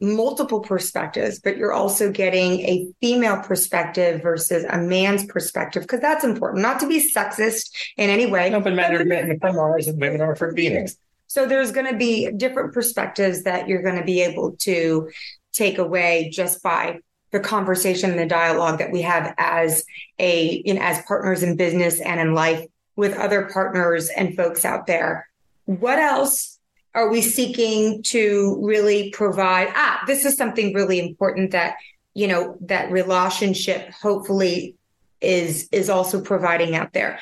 multiple 0.01 0.59
perspectives, 0.59 1.39
but 1.39 1.57
you're 1.57 1.73
also 1.73 2.11
getting 2.11 2.59
a 2.61 2.87
female 3.01 3.41
perspective 3.41 4.21
versus 4.21 4.65
a 4.69 4.77
man's 4.77 5.25
perspective 5.25 5.83
because 5.83 6.01
that's 6.01 6.23
important. 6.23 6.61
Not 6.61 6.79
to 6.81 6.87
be 6.87 7.11
sexist 7.11 7.71
in 7.97 8.09
any 8.09 8.25
way. 8.25 8.49
no, 8.49 8.59
but 8.59 8.73
men 8.73 8.93
are 8.93 9.05
men 9.05 9.39
from 9.39 9.55
Mars 9.55 9.87
and 9.87 9.99
women 9.99 10.21
are 10.21 10.35
from 10.35 10.55
Venus. 10.55 10.97
So 11.27 11.45
there's 11.45 11.71
going 11.71 11.91
to 11.91 11.97
be 11.97 12.31
different 12.31 12.73
perspectives 12.73 13.43
that 13.43 13.67
you're 13.67 13.81
going 13.81 13.97
to 13.97 14.03
be 14.03 14.21
able 14.21 14.55
to 14.61 15.09
take 15.53 15.77
away 15.77 16.29
just 16.31 16.61
by 16.61 16.99
the 17.31 17.39
conversation 17.39 18.11
and 18.11 18.19
the 18.19 18.25
dialogue 18.25 18.79
that 18.79 18.91
we 18.91 19.01
have 19.01 19.33
as 19.37 19.83
a 20.19 20.61
you 20.63 20.73
know 20.73 20.81
as 20.81 21.03
partners 21.05 21.43
in 21.43 21.57
business 21.57 21.99
and 21.99 22.19
in 22.19 22.33
life 22.33 22.65
with 22.95 23.17
other 23.17 23.49
partners 23.51 24.09
and 24.09 24.37
folks 24.37 24.63
out 24.63 24.87
there 24.87 25.27
what 25.65 25.99
else 25.99 26.54
are 26.95 27.09
we 27.09 27.21
seeking 27.21 28.01
to 28.03 28.59
really 28.61 29.11
provide 29.11 29.67
ah 29.75 30.01
this 30.07 30.25
is 30.25 30.35
something 30.35 30.73
really 30.73 30.99
important 30.99 31.51
that 31.51 31.75
you 32.13 32.27
know 32.27 32.57
that 32.61 32.89
ReLAWtionship 32.89 33.91
hopefully 33.93 34.75
is 35.21 35.69
is 35.71 35.89
also 35.89 36.21
providing 36.21 36.75
out 36.75 36.93
there 36.93 37.19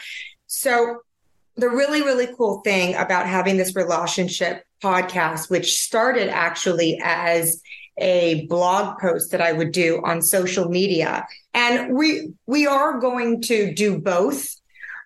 so 0.47 0.99
the 1.55 1.69
really 1.69 2.01
really 2.01 2.29
cool 2.37 2.61
thing 2.61 2.95
about 2.95 3.27
having 3.27 3.57
this 3.57 3.73
ReLAWtionship 3.73 4.61
podcast 4.81 5.49
which 5.49 5.79
started 5.81 6.29
actually 6.29 6.99
as 7.03 7.61
a 7.97 8.45
blog 8.47 8.99
post 8.99 9.31
that 9.31 9.41
I 9.41 9.51
would 9.51 9.71
do 9.71 10.01
on 10.03 10.21
social 10.21 10.69
media. 10.69 11.27
And 11.53 11.95
we 11.95 12.33
we 12.47 12.65
are 12.65 12.99
going 12.99 13.41
to 13.43 13.73
do 13.73 13.99
both 13.99 14.55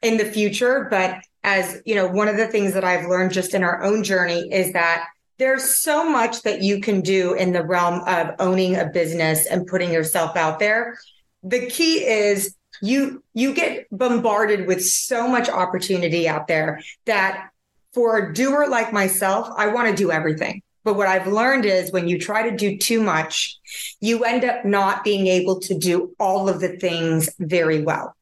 in 0.01 0.17
the 0.17 0.25
future, 0.25 0.87
but 0.89 1.19
as 1.47 1.81
you 1.85 1.95
know, 1.95 2.05
one 2.05 2.27
of 2.27 2.35
the 2.35 2.45
things 2.45 2.73
that 2.73 2.83
I've 2.83 3.07
learned 3.07 3.31
just 3.31 3.53
in 3.53 3.63
our 3.63 3.81
own 3.81 4.03
journey 4.03 4.49
is 4.51 4.73
that 4.73 5.07
there's 5.37 5.63
so 5.63 6.09
much 6.09 6.41
that 6.41 6.61
you 6.61 6.81
can 6.81 6.99
do 6.99 7.35
in 7.35 7.53
the 7.53 7.63
realm 7.63 8.01
of 8.05 8.35
owning 8.39 8.75
a 8.75 8.85
business 8.85 9.47
and 9.47 9.65
putting 9.65 9.93
yourself 9.93 10.35
out 10.35 10.59
there. 10.59 10.97
The 11.43 11.67
key 11.67 12.05
is 12.05 12.53
you 12.81 13.23
you 13.33 13.53
get 13.53 13.87
bombarded 13.91 14.67
with 14.67 14.83
so 14.83 15.25
much 15.25 15.47
opportunity 15.47 16.27
out 16.27 16.47
there 16.47 16.81
that 17.05 17.49
for 17.93 18.17
a 18.17 18.33
doer 18.33 18.67
like 18.67 18.91
myself, 18.91 19.47
I 19.55 19.67
want 19.67 19.87
to 19.89 19.95
do 19.95 20.11
everything. 20.11 20.61
But 20.83 20.95
what 20.95 21.07
I've 21.07 21.27
learned 21.27 21.63
is 21.63 21.93
when 21.93 22.09
you 22.09 22.19
try 22.19 22.49
to 22.49 22.57
do 22.57 22.77
too 22.77 23.01
much, 23.01 23.57
you 24.01 24.25
end 24.25 24.43
up 24.43 24.65
not 24.65 25.05
being 25.05 25.27
able 25.27 25.61
to 25.61 25.77
do 25.77 26.13
all 26.19 26.49
of 26.49 26.59
the 26.59 26.77
things 26.77 27.29
very 27.39 27.81
well. 27.83 28.16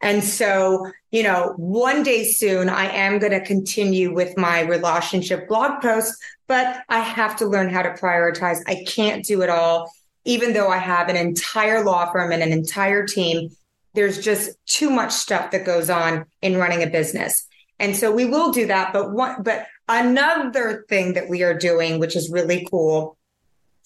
And 0.00 0.24
so, 0.24 0.90
you 1.10 1.22
know, 1.22 1.52
one 1.56 2.02
day 2.02 2.24
soon, 2.24 2.68
I 2.68 2.86
am 2.90 3.18
going 3.18 3.32
to 3.32 3.44
continue 3.44 4.14
with 4.14 4.36
my 4.36 4.60
relationship 4.60 5.46
blog 5.48 5.82
posts, 5.82 6.16
but 6.46 6.82
I 6.88 7.00
have 7.00 7.36
to 7.36 7.46
learn 7.46 7.68
how 7.68 7.82
to 7.82 7.90
prioritize. 7.90 8.60
I 8.66 8.84
can't 8.86 9.24
do 9.24 9.42
it 9.42 9.50
all. 9.50 9.92
Even 10.24 10.52
though 10.52 10.68
I 10.68 10.78
have 10.78 11.08
an 11.08 11.16
entire 11.16 11.84
law 11.84 12.10
firm 12.12 12.32
and 12.32 12.42
an 12.42 12.52
entire 12.52 13.06
team, 13.06 13.50
there's 13.94 14.22
just 14.22 14.50
too 14.66 14.90
much 14.90 15.12
stuff 15.12 15.50
that 15.50 15.66
goes 15.66 15.90
on 15.90 16.24
in 16.40 16.56
running 16.56 16.82
a 16.82 16.86
business. 16.86 17.46
And 17.78 17.96
so 17.96 18.12
we 18.12 18.24
will 18.24 18.52
do 18.52 18.66
that. 18.66 18.92
But 18.92 19.12
one, 19.12 19.42
but 19.42 19.66
another 19.88 20.84
thing 20.88 21.14
that 21.14 21.28
we 21.28 21.42
are 21.42 21.54
doing, 21.54 21.98
which 21.98 22.14
is 22.16 22.30
really 22.30 22.66
cool, 22.70 23.16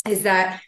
is 0.07 0.25
that 0.25 0.61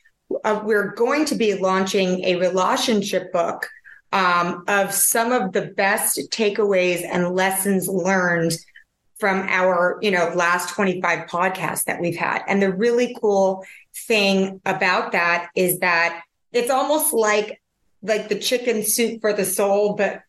uh, 0.44 0.60
we're 0.64 0.94
going 0.94 1.24
to 1.26 1.34
be 1.34 1.54
launching 1.54 2.24
a 2.24 2.36
ReLAWtionship 2.36 3.32
book 3.32 3.68
um, 4.16 4.64
of 4.66 4.94
some 4.94 5.30
of 5.30 5.52
the 5.52 5.66
best 5.76 6.18
takeaways 6.30 7.04
and 7.04 7.34
lessons 7.34 7.86
learned 7.86 8.52
from 9.18 9.40
our 9.48 9.98
you 10.00 10.10
know 10.10 10.32
last 10.34 10.74
25 10.74 11.28
podcasts 11.28 11.84
that 11.84 12.00
we've 12.00 12.16
had 12.16 12.42
and 12.48 12.62
the 12.62 12.72
really 12.72 13.14
cool 13.20 13.64
thing 14.06 14.60
about 14.64 15.12
that 15.12 15.48
is 15.54 15.78
that 15.80 16.22
it's 16.52 16.70
almost 16.70 17.12
like 17.12 17.60
like 18.02 18.28
the 18.28 18.38
chicken 18.38 18.82
soup 18.82 19.20
for 19.20 19.34
the 19.34 19.44
soul 19.44 19.94
but 19.94 20.22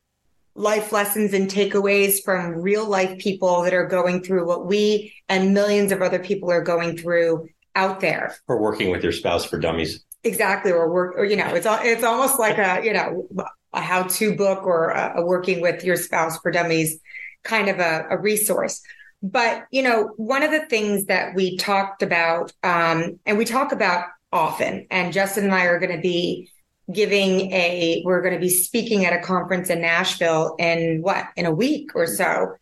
life 0.56 0.92
lessons 0.92 1.34
and 1.34 1.50
takeaways 1.50 2.22
from 2.24 2.62
real 2.62 2.86
life 2.86 3.18
people 3.20 3.62
that 3.62 3.74
are 3.74 3.88
going 3.88 4.22
through 4.22 4.46
what 4.46 4.66
we 4.66 5.14
and 5.30 5.54
millions 5.54 5.94
of 5.94 6.02
other 6.02 6.20
people 6.20 6.52
are 6.52 6.64
going 6.64 6.98
through 6.98 7.48
out 7.76 8.00
there. 8.00 8.36
Or 8.48 8.60
working 8.60 8.90
with 8.90 9.04
your 9.04 9.12
spouse 9.12 9.46
for 9.46 9.60
dummies. 9.60 10.04
Exactly. 10.24 10.72
Or 10.72 10.92
work, 10.92 11.14
or, 11.16 11.26
you 11.26 11.36
know, 11.36 11.54
it's, 11.54 11.68
it's 11.70 12.04
almost 12.04 12.40
like 12.40 12.58
a, 12.58 12.84
you 12.84 12.92
know, 12.92 13.28
a 13.74 13.82
how 13.82 14.04
to 14.04 14.36
book 14.36 14.66
or 14.66 14.90
a, 14.90 15.22
a, 15.22 15.26
working 15.26 15.62
with 15.62 15.84
your 15.84 15.96
spouse 15.96 16.40
for 16.40 16.52
dummies 16.52 17.00
kind 17.44 17.70
of 17.70 17.80
a, 17.80 18.06
a 18.10 18.18
resource. 18.18 18.82
But, 19.24 19.66
you 19.72 19.82
know, 19.82 20.14
one 20.18 20.44
of 20.44 20.52
the 20.52 20.66
things 20.68 21.06
that 21.06 21.36
we 21.36 21.58
talked 21.58 22.04
about, 22.04 22.54
um, 22.64 23.20
and 23.26 23.38
we 23.38 23.46
talk 23.46 23.72
about 23.72 24.06
often, 24.32 24.88
and 24.92 25.14
Justin 25.14 25.46
and 25.46 25.54
I 25.54 25.66
are 25.66 25.80
going 25.80 25.96
to 25.96 26.02
be 26.02 26.50
giving 26.92 27.52
a 27.52 28.02
we're 28.06 28.22
going 28.22 28.34
to 28.34 28.40
be 28.40 28.50
speaking 28.50 29.06
at 29.06 29.12
a 29.12 29.22
conference 29.22 29.70
in 29.70 29.82
Nashville 29.82 30.56
in 30.58 31.02
what 31.02 31.26
in 31.36 31.46
a 31.46 31.52
week 31.52 31.92
or 31.96 32.08
so 32.08 32.56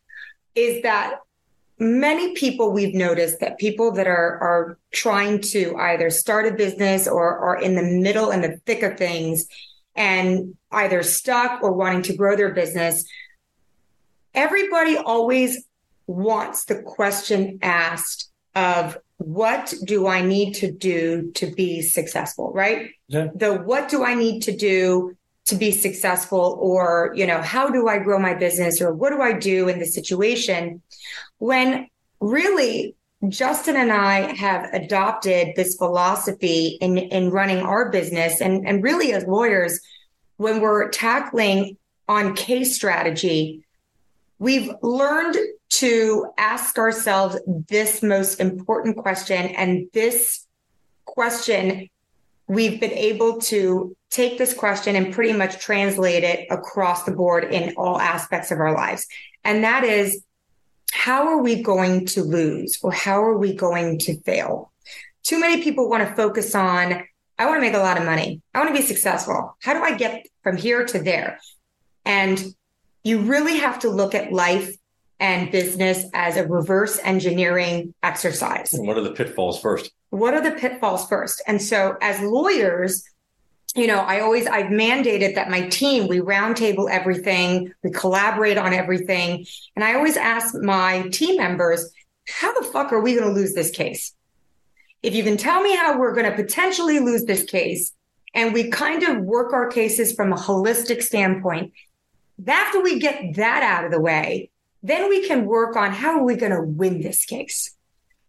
is 0.55 0.81
that 0.81 1.19
many 1.77 2.33
people 2.33 2.71
we've 2.71 2.95
noticed 2.95 3.39
that 3.41 3.59
people 3.59 3.91
that 3.91 4.07
are 4.07 4.39
are 4.41 4.79
trying 4.93 5.41
to 5.41 5.75
either 5.75 6.09
start 6.09 6.47
a 6.47 6.55
business 6.55 7.07
or 7.07 7.38
are 7.38 7.62
in 7.62 7.75
the 7.75 7.83
middle 7.83 8.31
and 8.31 8.43
the 8.43 8.57
thick 8.65 8.81
of 8.81 8.97
things 8.97 9.47
and 9.95 10.55
either 10.71 11.03
stuck 11.03 11.63
or 11.63 11.71
wanting 11.71 12.01
to 12.01 12.15
grow 12.15 12.35
their 12.35 12.53
business 12.53 13.05
everybody 14.35 14.97
always 14.97 15.65
wants 16.07 16.65
the 16.65 16.81
question 16.81 17.57
asked 17.61 18.29
of 18.53 18.97
what 19.17 19.73
do 19.83 20.07
I 20.07 20.21
need 20.21 20.53
to 20.55 20.71
do 20.71 21.31
to 21.35 21.47
be 21.47 21.81
successful, 21.81 22.51
right? 22.53 22.91
Yeah. 23.07 23.29
The 23.33 23.55
what 23.55 23.89
do 23.89 24.03
I 24.03 24.13
need 24.13 24.41
to 24.41 24.55
do 24.55 25.15
to 25.45 25.55
be 25.55 25.71
successful 25.71 26.57
or, 26.59 27.13
you 27.15 27.25
know, 27.25 27.41
how 27.41 27.69
do 27.69 27.87
I 27.87 27.99
grow 27.99 28.19
my 28.19 28.33
business 28.33 28.81
or 28.81 28.93
what 28.93 29.11
do 29.11 29.21
I 29.21 29.33
do 29.33 29.69
in 29.69 29.79
the 29.79 29.85
situation 29.85 30.81
when 31.37 31.87
really 32.19 32.95
Justin 33.29 33.75
and 33.75 33.91
I 33.91 34.34
have 34.36 34.74
adopted 34.74 35.55
this 35.55 35.75
philosophy 35.77 36.77
in, 36.81 36.98
in 36.98 37.31
running 37.31 37.60
our 37.60 37.89
business 37.89 38.41
and, 38.41 38.67
and 38.67 38.84
really 38.84 39.13
as 39.13 39.25
lawyers, 39.25 39.79
when 40.38 40.60
we're 40.60 40.89
tackling 40.89 41.77
on 42.07 42.36
case 42.36 42.75
strategy, 42.75 43.63
we've 44.38 44.72
learned 44.81 45.38
to 45.69 46.27
ask 46.38 46.77
ourselves 46.77 47.38
this 47.67 48.03
most 48.03 48.39
important 48.39 48.98
question. 48.98 49.48
And 49.48 49.88
this 49.93 50.45
question, 51.05 51.89
we've 52.48 52.79
been 52.79 52.91
able 52.91 53.39
to 53.41 53.95
take 54.10 54.38
this 54.38 54.53
question 54.53 54.95
and 54.95 55.13
pretty 55.13 55.34
much 55.34 55.60
translate 55.60 56.24
it 56.24 56.48
across 56.50 57.03
the 57.03 57.12
board 57.12 57.45
in 57.45 57.74
all 57.75 58.00
aspects 58.00 58.51
of 58.51 58.60
our 58.60 58.74
lives. 58.74 59.07
And 59.43 59.63
that 59.63 59.84
is, 59.84 60.24
how 60.95 61.27
are 61.27 61.41
we 61.41 61.61
going 61.61 62.05
to 62.05 62.23
lose 62.23 62.79
or 62.81 62.91
how 62.91 63.21
are 63.21 63.37
we 63.37 63.53
going 63.53 63.99
to 63.99 64.19
fail? 64.21 64.71
Too 65.23 65.39
many 65.39 65.61
people 65.61 65.89
want 65.89 66.07
to 66.07 66.15
focus 66.15 66.55
on, 66.55 67.03
I 67.37 67.45
want 67.45 67.57
to 67.57 67.61
make 67.61 67.73
a 67.73 67.79
lot 67.79 67.97
of 67.97 68.05
money. 68.05 68.41
I 68.53 68.59
want 68.59 68.73
to 68.73 68.81
be 68.81 68.87
successful. 68.87 69.57
How 69.61 69.73
do 69.73 69.81
I 69.81 69.97
get 69.97 70.25
from 70.41 70.55
here 70.55 70.85
to 70.85 70.99
there? 70.99 71.39
And 72.05 72.41
you 73.03 73.19
really 73.19 73.57
have 73.57 73.79
to 73.79 73.89
look 73.89 74.15
at 74.15 74.31
life 74.31 74.73
and 75.19 75.51
business 75.51 76.05
as 76.13 76.37
a 76.37 76.47
reverse 76.47 76.97
engineering 77.03 77.93
exercise. 78.01 78.69
What 78.71 78.97
are 78.97 79.01
the 79.01 79.11
pitfalls 79.11 79.59
first? 79.59 79.91
What 80.11 80.33
are 80.33 80.41
the 80.41 80.57
pitfalls 80.57 81.07
first? 81.09 81.43
And 81.45 81.61
so 81.61 81.97
as 82.01 82.21
lawyers, 82.21 83.03
you 83.75 83.88
know, 83.88 84.00
I 84.00 84.22
always 84.22 84.48
I've 84.48 84.67
mandated 84.67 85.36
that 85.36 85.50
my 85.50 85.67
team 85.67 86.08
we 86.08 86.20
roundtable 86.20 86.89
everything, 86.89 87.74
we 87.84 87.91
collaborate 87.91 88.58
on 88.58 88.74
everything, 88.74 89.46
and 89.75 89.84
I 89.84 89.96
always 89.96 90.15
ask 90.15 90.55
my 90.55 91.10
team 91.10 91.38
members, 91.38 91.91
how 92.27 92.58
the 92.60 92.65
fuck 92.65 92.94
are 92.94 93.01
we 93.01 93.15
going 93.15 93.27
to 93.27 93.34
lose 93.34 93.53
this 93.53 93.72
case? 93.72 94.13
If 95.03 95.13
you 95.13 95.24
can 95.24 95.38
tell 95.38 95.62
me 95.62 95.75
how 95.75 96.00
we're 96.00 96.15
going 96.15 96.29
to 96.29 96.36
potentially 96.36 97.00
lose 97.00 97.25
this 97.25 97.44
case, 97.44 97.91
and 98.34 98.53
we 98.53 98.70
kind 98.70 99.03
of 99.03 99.24
work 99.24 99.53
our 99.53 99.70
cases 99.70 100.13
from 100.13 100.32
a 100.32 100.38
holistic 100.38 101.03
standpoint, 101.03 101.74
after 102.48 102.82
we 102.82 103.00
get 103.00 103.36
that 103.36 103.62
out 103.62 103.86
of 103.86 103.91
the 103.91 104.01
way, 104.01 104.50
then 104.84 105.10
we 105.10 105.27
can 105.27 105.46
work 105.46 105.75
on 105.75 105.91
how 105.91 106.20
are 106.20 106.24
we 106.24 106.36
going 106.36 106.51
to 106.51 106.62
win 106.62 107.01
this 107.01 107.25
case. 107.25 107.75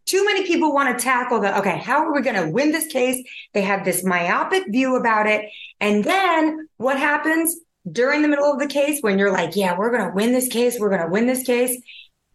Too 0.07 0.25
many 0.25 0.47
people 0.47 0.73
want 0.73 0.97
to 0.97 1.05
tackle 1.05 1.41
the, 1.41 1.59
okay, 1.59 1.79
how 1.79 1.99
are 1.99 2.15
we 2.15 2.23
going 2.23 2.37
to 2.37 2.49
win 2.51 2.71
this 2.71 2.87
case? 2.87 3.27
They 3.53 3.63
have 3.63 3.85
this 3.85 4.05
myopic 4.05 4.65
view 4.69 4.97
about 4.97 5.27
it. 5.27 5.51
And 5.81 6.05
then 6.05 6.69
what 6.77 6.99
happens 6.99 7.57
during 7.91 8.23
the 8.23 8.29
middle 8.29 8.51
of 8.51 8.61
the 8.61 8.69
case 8.69 9.01
when 9.01 9.19
you're 9.19 9.33
like, 9.33 9.57
yeah, 9.57 9.77
we're 9.77 9.91
going 9.91 10.09
to 10.09 10.15
win 10.15 10.33
this 10.33 10.49
case. 10.49 10.79
We're 10.79 10.91
going 10.91 11.03
to 11.03 11.09
win 11.09 11.27
this 11.27 11.43
case. 11.43 11.81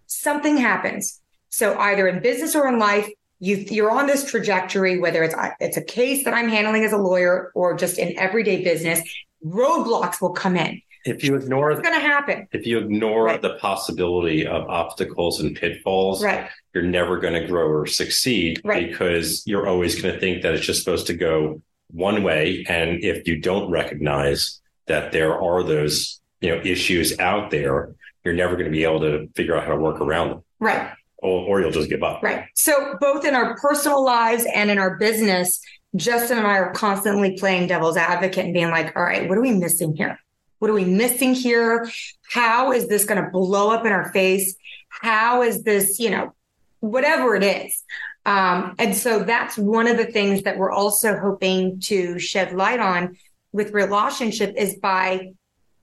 Something 0.05 0.57
happens. 0.57 1.21
So 1.49 1.77
either 1.77 2.07
in 2.07 2.21
business 2.21 2.55
or 2.55 2.67
in 2.67 2.77
life, 2.77 3.09
you, 3.39 3.55
you're 3.55 3.89
on 3.89 4.05
this 4.05 4.29
trajectory, 4.29 4.99
whether 4.99 5.23
it's, 5.23 5.35
it's 5.59 5.77
a 5.77 5.83
case 5.83 6.25
that 6.25 6.33
I'm 6.33 6.49
handling 6.49 6.83
as 6.83 6.91
a 6.91 6.97
lawyer 6.97 7.51
or 7.55 7.75
just 7.75 7.97
in 7.97 8.17
everyday 8.19 8.63
business, 8.63 9.01
roadblocks 9.45 10.21
will 10.21 10.33
come 10.33 10.57
in 10.57 10.81
if 11.05 11.23
you 11.23 11.35
ignore 11.35 11.71
it's 11.71 11.81
going 11.81 11.99
to 11.99 12.05
happen 12.05 12.47
if 12.51 12.65
you 12.65 12.77
ignore 12.77 13.25
right. 13.25 13.41
the 13.41 13.55
possibility 13.55 14.45
of 14.45 14.67
obstacles 14.69 15.39
and 15.39 15.55
pitfalls 15.55 16.23
right. 16.23 16.49
you're 16.73 16.83
never 16.83 17.19
going 17.19 17.33
to 17.33 17.47
grow 17.47 17.67
or 17.67 17.85
succeed 17.85 18.61
right. 18.63 18.89
because 18.89 19.43
you're 19.45 19.67
always 19.67 19.99
going 20.01 20.13
to 20.13 20.19
think 20.19 20.41
that 20.43 20.53
it's 20.53 20.65
just 20.65 20.83
supposed 20.83 21.07
to 21.07 21.13
go 21.13 21.61
one 21.91 22.23
way 22.23 22.65
and 22.69 23.03
if 23.03 23.27
you 23.27 23.39
don't 23.39 23.69
recognize 23.69 24.61
that 24.87 25.11
there 25.11 25.39
are 25.39 25.63
those 25.63 26.21
you 26.39 26.49
know 26.49 26.61
issues 26.63 27.17
out 27.19 27.51
there 27.51 27.93
you're 28.23 28.33
never 28.33 28.53
going 28.53 28.65
to 28.65 28.71
be 28.71 28.83
able 28.83 28.99
to 28.99 29.27
figure 29.35 29.55
out 29.55 29.63
how 29.63 29.71
to 29.71 29.79
work 29.79 29.99
around 29.99 30.29
them 30.29 30.43
right 30.59 30.91
or, 31.17 31.47
or 31.47 31.61
you'll 31.61 31.71
just 31.71 31.89
give 31.89 32.03
up 32.03 32.21
right 32.23 32.45
so 32.55 32.95
both 32.99 33.25
in 33.25 33.35
our 33.35 33.57
personal 33.57 34.03
lives 34.03 34.45
and 34.53 34.69
in 34.69 34.77
our 34.77 34.97
business 34.97 35.59
Justin 35.95 36.37
and 36.37 36.47
I 36.47 36.57
are 36.57 36.71
constantly 36.71 37.37
playing 37.37 37.67
devil's 37.67 37.97
advocate 37.97 38.45
and 38.45 38.53
being 38.53 38.69
like, 38.69 38.95
all 38.95 39.03
right, 39.03 39.27
what 39.27 39.37
are 39.37 39.41
we 39.41 39.51
missing 39.51 39.95
here? 39.95 40.17
What 40.61 40.69
are 40.69 40.75
we 40.75 40.85
missing 40.85 41.33
here? 41.33 41.89
How 42.29 42.71
is 42.71 42.87
this 42.87 43.03
going 43.03 43.19
to 43.19 43.31
blow 43.31 43.71
up 43.71 43.83
in 43.83 43.91
our 43.91 44.13
face? 44.13 44.55
How 44.89 45.41
is 45.41 45.63
this, 45.63 45.97
you 45.97 46.11
know, 46.11 46.35
whatever 46.81 47.35
it 47.35 47.43
is? 47.43 47.81
Um, 48.27 48.75
and 48.77 48.95
so 48.95 49.23
that's 49.23 49.57
one 49.57 49.87
of 49.87 49.97
the 49.97 50.05
things 50.05 50.43
that 50.43 50.59
we're 50.59 50.71
also 50.71 51.17
hoping 51.17 51.79
to 51.79 52.19
shed 52.19 52.53
light 52.53 52.79
on 52.79 53.17
with 53.51 53.73
ReLAWtionship 53.73 54.53
is 54.55 54.75
by 54.75 55.31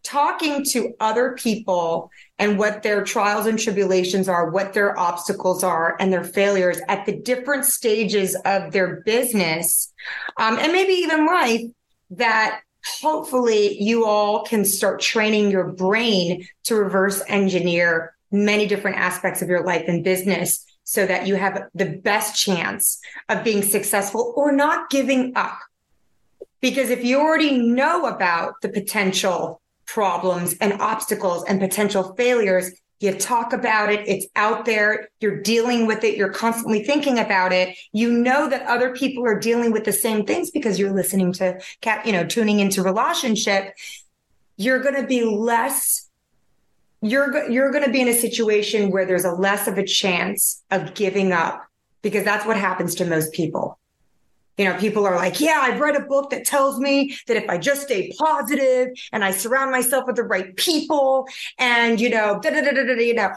talking 0.04 0.64
to 0.66 0.94
other 1.00 1.32
people 1.32 2.12
and 2.38 2.56
what 2.56 2.84
their 2.84 3.02
trials 3.02 3.46
and 3.46 3.58
tribulations 3.58 4.28
are, 4.28 4.48
what 4.48 4.74
their 4.74 4.96
obstacles 4.96 5.64
are, 5.64 5.96
and 5.98 6.12
their 6.12 6.22
failures 6.22 6.80
at 6.86 7.04
the 7.04 7.16
different 7.16 7.64
stages 7.64 8.36
of 8.44 8.70
their 8.70 9.02
business, 9.04 9.92
um, 10.36 10.56
and 10.56 10.72
maybe 10.72 10.92
even 10.92 11.26
life, 11.26 11.62
that 12.10 12.60
hopefully 13.00 13.80
you 13.80 14.06
all 14.06 14.44
can 14.44 14.64
start 14.64 15.00
training 15.00 15.50
your 15.50 15.72
brain 15.72 16.46
to 16.64 16.74
reverse 16.74 17.22
engineer 17.28 18.14
many 18.30 18.66
different 18.66 18.96
aspects 18.96 19.42
of 19.42 19.48
your 19.48 19.64
life 19.64 19.84
and 19.88 20.04
business 20.04 20.64
so 20.84 21.06
that 21.06 21.26
you 21.26 21.34
have 21.34 21.64
the 21.74 21.86
best 21.86 22.40
chance 22.40 22.98
of 23.28 23.44
being 23.44 23.62
successful 23.62 24.32
or 24.36 24.52
not 24.52 24.90
giving 24.90 25.32
up. 25.36 25.58
Because 26.60 26.90
if 26.90 27.04
you 27.04 27.20
already 27.20 27.58
know 27.58 28.06
about 28.06 28.54
the 28.62 28.68
potential 28.68 29.60
problems 29.88 30.54
and 30.60 30.74
obstacles 30.74 31.44
and 31.44 31.58
potential 31.58 32.14
failures. 32.14 32.70
You 33.00 33.14
talk 33.14 33.52
about 33.52 33.92
it. 33.92 34.06
It's 34.08 34.26
out 34.34 34.64
there. 34.64 35.08
You're 35.20 35.40
dealing 35.40 35.86
with 35.86 36.02
it. 36.02 36.16
You're 36.16 36.32
constantly 36.32 36.82
thinking 36.82 37.18
about 37.18 37.52
it. 37.52 37.76
You 37.92 38.10
know 38.10 38.48
that 38.50 38.66
other 38.66 38.92
people 38.92 39.24
are 39.24 39.38
dealing 39.38 39.70
with 39.70 39.84
the 39.84 39.92
same 39.92 40.24
things 40.24 40.50
because 40.50 40.78
you're 40.78 40.92
listening 40.92 41.32
to, 41.34 41.60
cat, 41.80 42.04
you 42.04 42.12
know, 42.12 42.26
tuning 42.26 42.58
into 42.58 42.82
ReLAWtionship. 42.82 43.70
You're 44.56 44.80
going 44.82 44.96
to 44.96 45.06
be 45.06 45.24
less, 45.24 46.08
you're, 47.00 47.48
you're 47.48 47.70
going 47.70 47.84
to 47.84 47.90
be 47.90 48.00
in 48.00 48.08
a 48.08 48.14
situation 48.14 48.90
where 48.90 49.06
there's 49.06 49.24
a 49.24 49.32
less 49.32 49.68
of 49.68 49.78
a 49.78 49.84
chance 49.84 50.62
of 50.72 50.94
giving 50.94 51.30
up 51.30 51.64
because 52.02 52.24
that's 52.24 52.46
what 52.46 52.56
happens 52.56 52.96
to 52.96 53.04
most 53.04 53.32
people. 53.32 53.78
You 54.58 54.64
know, 54.64 54.76
people 54.76 55.06
are 55.06 55.16
like, 55.16 55.40
yeah, 55.40 55.60
I've 55.62 55.80
read 55.80 55.96
a 55.96 56.00
book 56.00 56.30
that 56.30 56.44
tells 56.44 56.78
me 56.78 57.16
that 57.28 57.36
if 57.36 57.48
I 57.48 57.58
just 57.58 57.82
stay 57.82 58.12
positive 58.18 58.88
and 59.12 59.24
I 59.24 59.30
surround 59.30 59.70
myself 59.70 60.06
with 60.06 60.16
the 60.16 60.24
right 60.24 60.54
people 60.56 61.26
and, 61.58 62.00
you 62.00 62.10
know, 62.10 62.40
da 62.42 62.50
da 62.50 62.60
da 62.60 62.72
da 62.72 62.84
da, 62.84 62.94
you 63.00 63.14
know, 63.14 63.30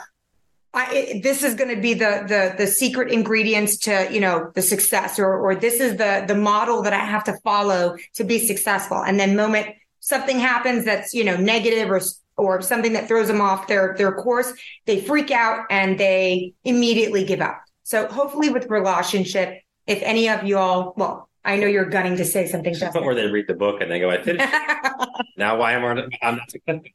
I, 0.74 0.94
it, 0.94 1.24
this 1.24 1.44
is 1.44 1.56
going 1.56 1.74
to 1.76 1.82
be 1.82 1.94
the 1.94 2.24
the 2.28 2.56
the 2.58 2.68
secret 2.68 3.12
ingredients 3.12 3.78
to 3.80 4.08
you 4.10 4.22
know 4.22 4.52
the 4.56 4.62
success 4.62 5.20
or 5.20 5.38
or 5.38 5.54
this 5.54 5.82
is 5.82 5.98
the 5.98 6.24
the 6.26 6.36
model 6.36 6.82
that 6.84 6.94
I 6.94 7.00
have 7.00 7.26
to 7.26 7.38
follow 7.44 7.98
to 8.14 8.24
be 8.24 8.40
successful. 8.40 9.04
And 9.04 9.20
then 9.20 9.36
moment 9.36 9.68
something 10.00 10.40
happens 10.40 10.86
that's 10.86 11.14
you 11.14 11.26
know 11.26 11.36
negative 11.36 11.92
or 11.92 12.00
or 12.38 12.62
something 12.62 12.94
that 12.94 13.10
throws 13.10 13.28
them 13.28 13.42
off 13.42 13.68
their 13.68 13.96
their 13.98 14.14
course 14.14 14.54
they 14.86 15.02
freak 15.02 15.30
out 15.30 15.66
and 15.70 16.00
they 16.00 16.54
immediately 16.64 17.26
give 17.26 17.42
up. 17.42 17.62
So 17.84 18.08
hopefully 18.08 18.50
with 18.50 18.70
ReLAWtionship 18.70 19.60
if 19.88 20.02
any 20.04 20.30
of 20.30 20.44
you 20.44 20.58
all, 20.58 20.94
well, 20.96 21.30
I 21.44 21.58
know 21.58 21.68
you're 21.68 21.86
gunning 21.86 22.18
to 22.18 22.26
say 22.26 22.48
something. 22.48 22.74
Justin. 22.74 23.04
Or 23.04 23.16
they 23.16 23.28
read 23.28 23.48
the 23.48 23.56
book 23.56 23.82
and 23.82 23.92
they 23.92 24.00
go, 24.00 24.10
"I 24.10 24.22
finished." 24.22 24.54
now, 25.38 25.58
why 25.58 25.74
am 25.74 25.84
I? 25.84 26.08
I'm 26.22 26.38
not 26.38 26.52
successful. 26.52 26.92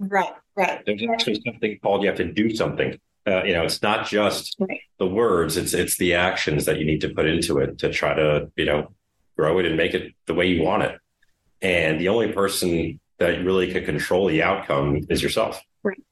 Right, 0.00 0.32
right. 0.56 0.82
There's 0.86 1.02
actually 1.10 1.40
something 1.46 1.78
called 1.80 2.02
you 2.02 2.08
have 2.08 2.16
to 2.16 2.32
do 2.32 2.54
something. 2.54 2.98
Uh, 3.26 3.44
you 3.44 3.52
know, 3.52 3.64
it's 3.64 3.82
not 3.82 4.06
just 4.06 4.56
right. 4.58 4.80
the 4.98 5.06
words; 5.06 5.56
it's 5.56 5.74
it's 5.74 5.98
the 5.98 6.14
actions 6.14 6.64
that 6.64 6.78
you 6.78 6.86
need 6.86 7.02
to 7.02 7.10
put 7.10 7.26
into 7.26 7.58
it 7.58 7.78
to 7.78 7.92
try 7.92 8.14
to 8.14 8.50
you 8.56 8.64
know 8.64 8.90
grow 9.36 9.58
it 9.58 9.66
and 9.66 9.76
make 9.76 9.94
it 9.94 10.14
the 10.26 10.34
way 10.34 10.46
you 10.46 10.62
want 10.62 10.82
it. 10.82 10.98
And 11.60 12.00
the 12.00 12.08
only 12.08 12.32
person 12.32 13.00
that 13.18 13.44
really 13.44 13.70
can 13.70 13.84
control 13.84 14.26
the 14.26 14.42
outcome 14.42 15.00
is 15.10 15.22
yourself. 15.22 15.62
Right. 15.82 16.02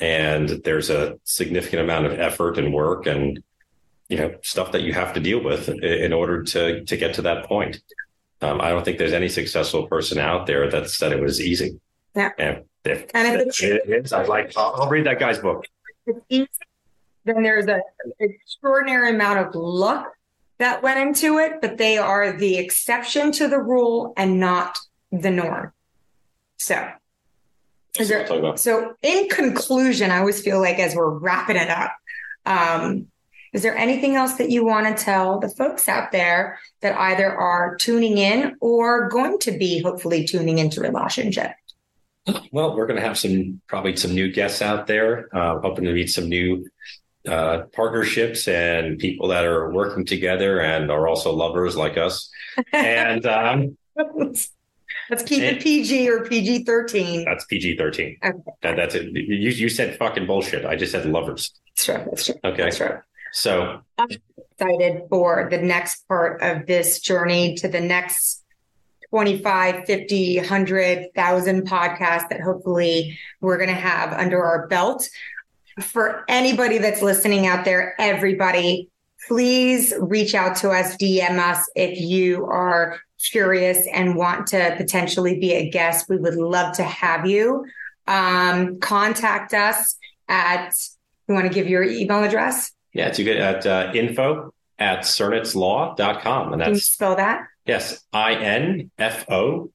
And 0.00 0.48
there's 0.64 0.88
a 0.88 1.18
significant 1.24 1.82
amount 1.82 2.06
of 2.06 2.18
effort 2.18 2.56
and 2.56 2.72
work 2.72 3.06
and 3.06 3.42
you 4.08 4.16
know 4.16 4.34
stuff 4.42 4.72
that 4.72 4.82
you 4.82 4.92
have 4.92 5.12
to 5.14 5.20
deal 5.20 5.42
with 5.42 5.68
in 5.68 6.12
order 6.12 6.42
to 6.42 6.84
to 6.84 6.96
get 6.96 7.14
to 7.14 7.22
that 7.22 7.46
point. 7.46 7.80
Um, 8.40 8.60
I 8.60 8.68
don't 8.68 8.84
think 8.84 8.98
there's 8.98 9.12
any 9.12 9.28
successful 9.28 9.86
person 9.88 10.18
out 10.18 10.46
there 10.46 10.70
that 10.70 10.88
said 10.90 11.12
it 11.12 11.20
was 11.20 11.40
easy. 11.40 11.80
Yeah. 12.14 12.30
And 12.38 12.64
if, 12.84 13.06
and 13.12 13.40
if 13.40 13.62
it 13.62 14.04
is, 14.04 14.12
I'd 14.12 14.28
like 14.28 14.52
I'll, 14.56 14.74
I'll 14.76 14.88
read 14.88 15.06
that 15.06 15.18
guy's 15.18 15.38
book. 15.38 15.64
It's 16.06 16.20
easy. 16.28 16.48
Then 17.24 17.42
there's 17.42 17.66
an 17.66 17.82
extraordinary 18.20 19.10
amount 19.10 19.40
of 19.40 19.54
luck 19.54 20.12
that 20.58 20.82
went 20.82 20.98
into 20.98 21.38
it, 21.38 21.60
but 21.60 21.76
they 21.76 21.98
are 21.98 22.32
the 22.32 22.56
exception 22.56 23.32
to 23.32 23.48
the 23.48 23.58
rule 23.58 24.14
and 24.16 24.40
not 24.40 24.78
the 25.12 25.30
norm. 25.30 25.72
So, 26.56 26.88
there, 27.98 28.56
so 28.56 28.94
in 29.02 29.28
conclusion, 29.28 30.10
I 30.10 30.18
always 30.18 30.40
feel 30.40 30.60
like 30.60 30.78
as 30.78 30.94
we're 30.94 31.10
wrapping 31.10 31.56
it 31.56 31.68
up, 31.68 31.92
um, 32.46 33.08
is 33.52 33.62
there 33.62 33.76
anything 33.76 34.14
else 34.14 34.34
that 34.34 34.50
you 34.50 34.64
want 34.64 34.86
to 34.86 35.04
tell 35.04 35.38
the 35.38 35.48
folks 35.48 35.88
out 35.88 36.12
there 36.12 36.58
that 36.80 36.98
either 36.98 37.34
are 37.34 37.76
tuning 37.76 38.18
in 38.18 38.56
or 38.60 39.08
going 39.08 39.38
to 39.40 39.52
be 39.52 39.80
hopefully 39.80 40.26
tuning 40.26 40.58
into 40.58 40.80
ReLAWtionship? 40.80 41.54
Well, 42.52 42.76
we're 42.76 42.86
going 42.86 43.00
to 43.00 43.06
have 43.06 43.18
some 43.18 43.60
probably 43.68 43.96
some 43.96 44.14
new 44.14 44.30
guests 44.30 44.60
out 44.60 44.86
there, 44.86 45.34
uh, 45.34 45.60
hoping 45.60 45.84
to 45.84 45.92
meet 45.92 46.10
some 46.10 46.28
new 46.28 46.68
uh, 47.26 47.62
partnerships 47.72 48.48
and 48.48 48.98
people 48.98 49.28
that 49.28 49.44
are 49.44 49.72
working 49.72 50.04
together 50.04 50.60
and 50.60 50.90
are 50.90 51.08
also 51.08 51.32
lovers 51.32 51.76
like 51.76 51.96
us. 51.96 52.30
And 52.72 53.24
um, 53.26 53.78
let's 54.16 54.50
keep 55.24 55.42
and, 55.42 55.56
it 55.56 55.62
PG 55.62 56.08
or 56.08 56.24
PG 56.24 56.64
thirteen. 56.64 57.24
That's 57.24 57.44
PG 57.46 57.76
thirteen. 57.76 58.18
Okay. 58.22 58.38
That, 58.62 58.76
that's 58.76 58.94
it. 58.94 59.06
You 59.14 59.50
you 59.50 59.68
said 59.68 59.96
fucking 59.96 60.26
bullshit. 60.26 60.64
I 60.64 60.76
just 60.76 60.92
said 60.92 61.06
lovers. 61.06 61.52
That's 61.76 61.84
true. 61.86 62.04
That's 62.10 62.26
true. 62.26 62.34
Okay. 62.44 62.62
That's 62.64 62.76
true. 62.76 62.98
So 63.38 63.82
I'm 63.96 64.08
excited 64.36 65.02
for 65.08 65.46
the 65.48 65.58
next 65.58 66.08
part 66.08 66.42
of 66.42 66.66
this 66.66 66.98
journey 66.98 67.54
to 67.58 67.68
the 67.68 67.80
next 67.80 68.42
25, 69.10 69.84
50, 69.86 70.38
100, 70.38 70.98
1,000 71.14 71.62
podcasts 71.62 72.28
that 72.30 72.40
hopefully 72.40 73.16
we're 73.40 73.56
going 73.56 73.68
to 73.68 73.76
have 73.76 74.12
under 74.12 74.44
our 74.44 74.66
belt. 74.66 75.08
For 75.80 76.24
anybody 76.26 76.78
that's 76.78 77.00
listening 77.00 77.46
out 77.46 77.64
there, 77.64 77.94
everybody, 78.00 78.90
please 79.28 79.94
reach 80.00 80.34
out 80.34 80.56
to 80.56 80.70
us, 80.70 80.96
DM 80.96 81.38
us 81.38 81.64
if 81.76 82.00
you 82.00 82.44
are 82.46 82.98
curious 83.30 83.86
and 83.92 84.16
want 84.16 84.48
to 84.48 84.74
potentially 84.76 85.38
be 85.38 85.52
a 85.52 85.70
guest. 85.70 86.08
We 86.08 86.16
would 86.16 86.34
love 86.34 86.74
to 86.78 86.82
have 86.82 87.24
you. 87.24 87.66
Um, 88.08 88.80
contact 88.80 89.54
us 89.54 89.96
at, 90.26 90.74
you 91.28 91.34
want 91.36 91.46
to 91.46 91.54
give 91.54 91.68
your 91.68 91.84
email 91.84 92.24
address? 92.24 92.72
Yeah, 92.98 93.06
it's 93.06 93.18
good 93.18 93.36
at 93.36 93.64
uh, 93.64 93.92
info 93.94 94.52
at 94.76 95.02
cernitzlaw.com. 95.02 96.52
And 96.52 96.60
that's 96.60 96.66
Can 96.66 96.74
you 96.74 96.80
spell 96.80 97.14
that? 97.14 97.46
Yes, 97.64 98.04
I 98.12 98.34
N 98.34 98.90
F 98.98 99.24
O 99.30 99.70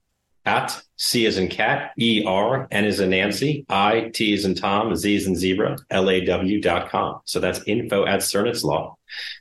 at 0.46 0.84
C 0.98 1.26
as 1.26 1.38
in 1.38 1.48
cat, 1.48 1.94
E 1.98 2.26
R, 2.28 2.68
N 2.70 2.84
as 2.84 3.00
in 3.00 3.12
Nancy, 3.12 3.66
I 3.70 4.12
T 4.14 4.34
as 4.34 4.44
in 4.44 4.56
Tom, 4.56 4.94
Z 4.94 5.16
as 5.16 5.26
in 5.26 5.38
zebra, 5.38 5.78
L 5.90 6.10
A 6.10 6.26
W 6.26 6.60
dot 6.60 6.90
com. 6.90 7.22
So 7.24 7.40
that's 7.40 7.62
info 7.66 8.06
at 8.06 8.20
Cernitz 8.20 8.66
Law. 8.66 8.98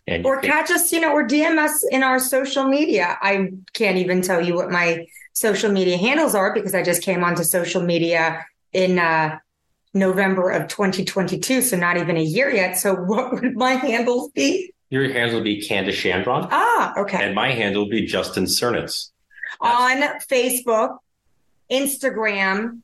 And 0.07 0.25
or 0.25 0.40
catch 0.40 0.71
us, 0.71 0.92
you 0.92 1.01
know, 1.01 1.12
or 1.12 1.27
DM 1.27 1.59
us 1.59 1.85
in 1.90 2.05
our 2.05 2.21
social 2.21 2.62
media. 2.62 3.18
I 3.21 3.51
can't 3.73 3.97
even 3.97 4.23
tell 4.23 4.40
you 4.40 4.55
what 4.55 4.71
my 4.71 5.07
social 5.33 5.73
media 5.73 5.97
handles 5.97 6.37
are 6.37 6.55
because 6.55 6.77
I 6.77 6.85
just 6.85 7.03
came 7.03 7.25
onto 7.25 7.42
social 7.42 7.83
media 7.83 8.47
in 8.73 9.01
uh, 9.01 9.38
November 9.94 10.50
of 10.50 10.68
2022, 10.68 11.62
so 11.62 11.76
not 11.76 11.96
even 11.96 12.16
a 12.16 12.22
year 12.22 12.50
yet. 12.50 12.78
So 12.78 12.94
what 12.94 13.33
would 13.33 13.55
my 13.57 13.72
handles 13.72 14.31
be? 14.33 14.72
Your 14.90 15.11
handle 15.12 15.37
would 15.37 15.44
be 15.44 15.66
Candise 15.66 15.96
Shanbron. 15.96 16.48
Ah, 16.50 16.92
okay. 16.98 17.24
And 17.24 17.35
my 17.35 17.52
handle 17.52 17.85
would 17.85 17.90
be 17.90 18.07
Justin 18.07 18.44
Cernitz. 18.44 19.11
On 19.61 20.02
Facebook, 20.28 20.98
Instagram, 21.70 22.81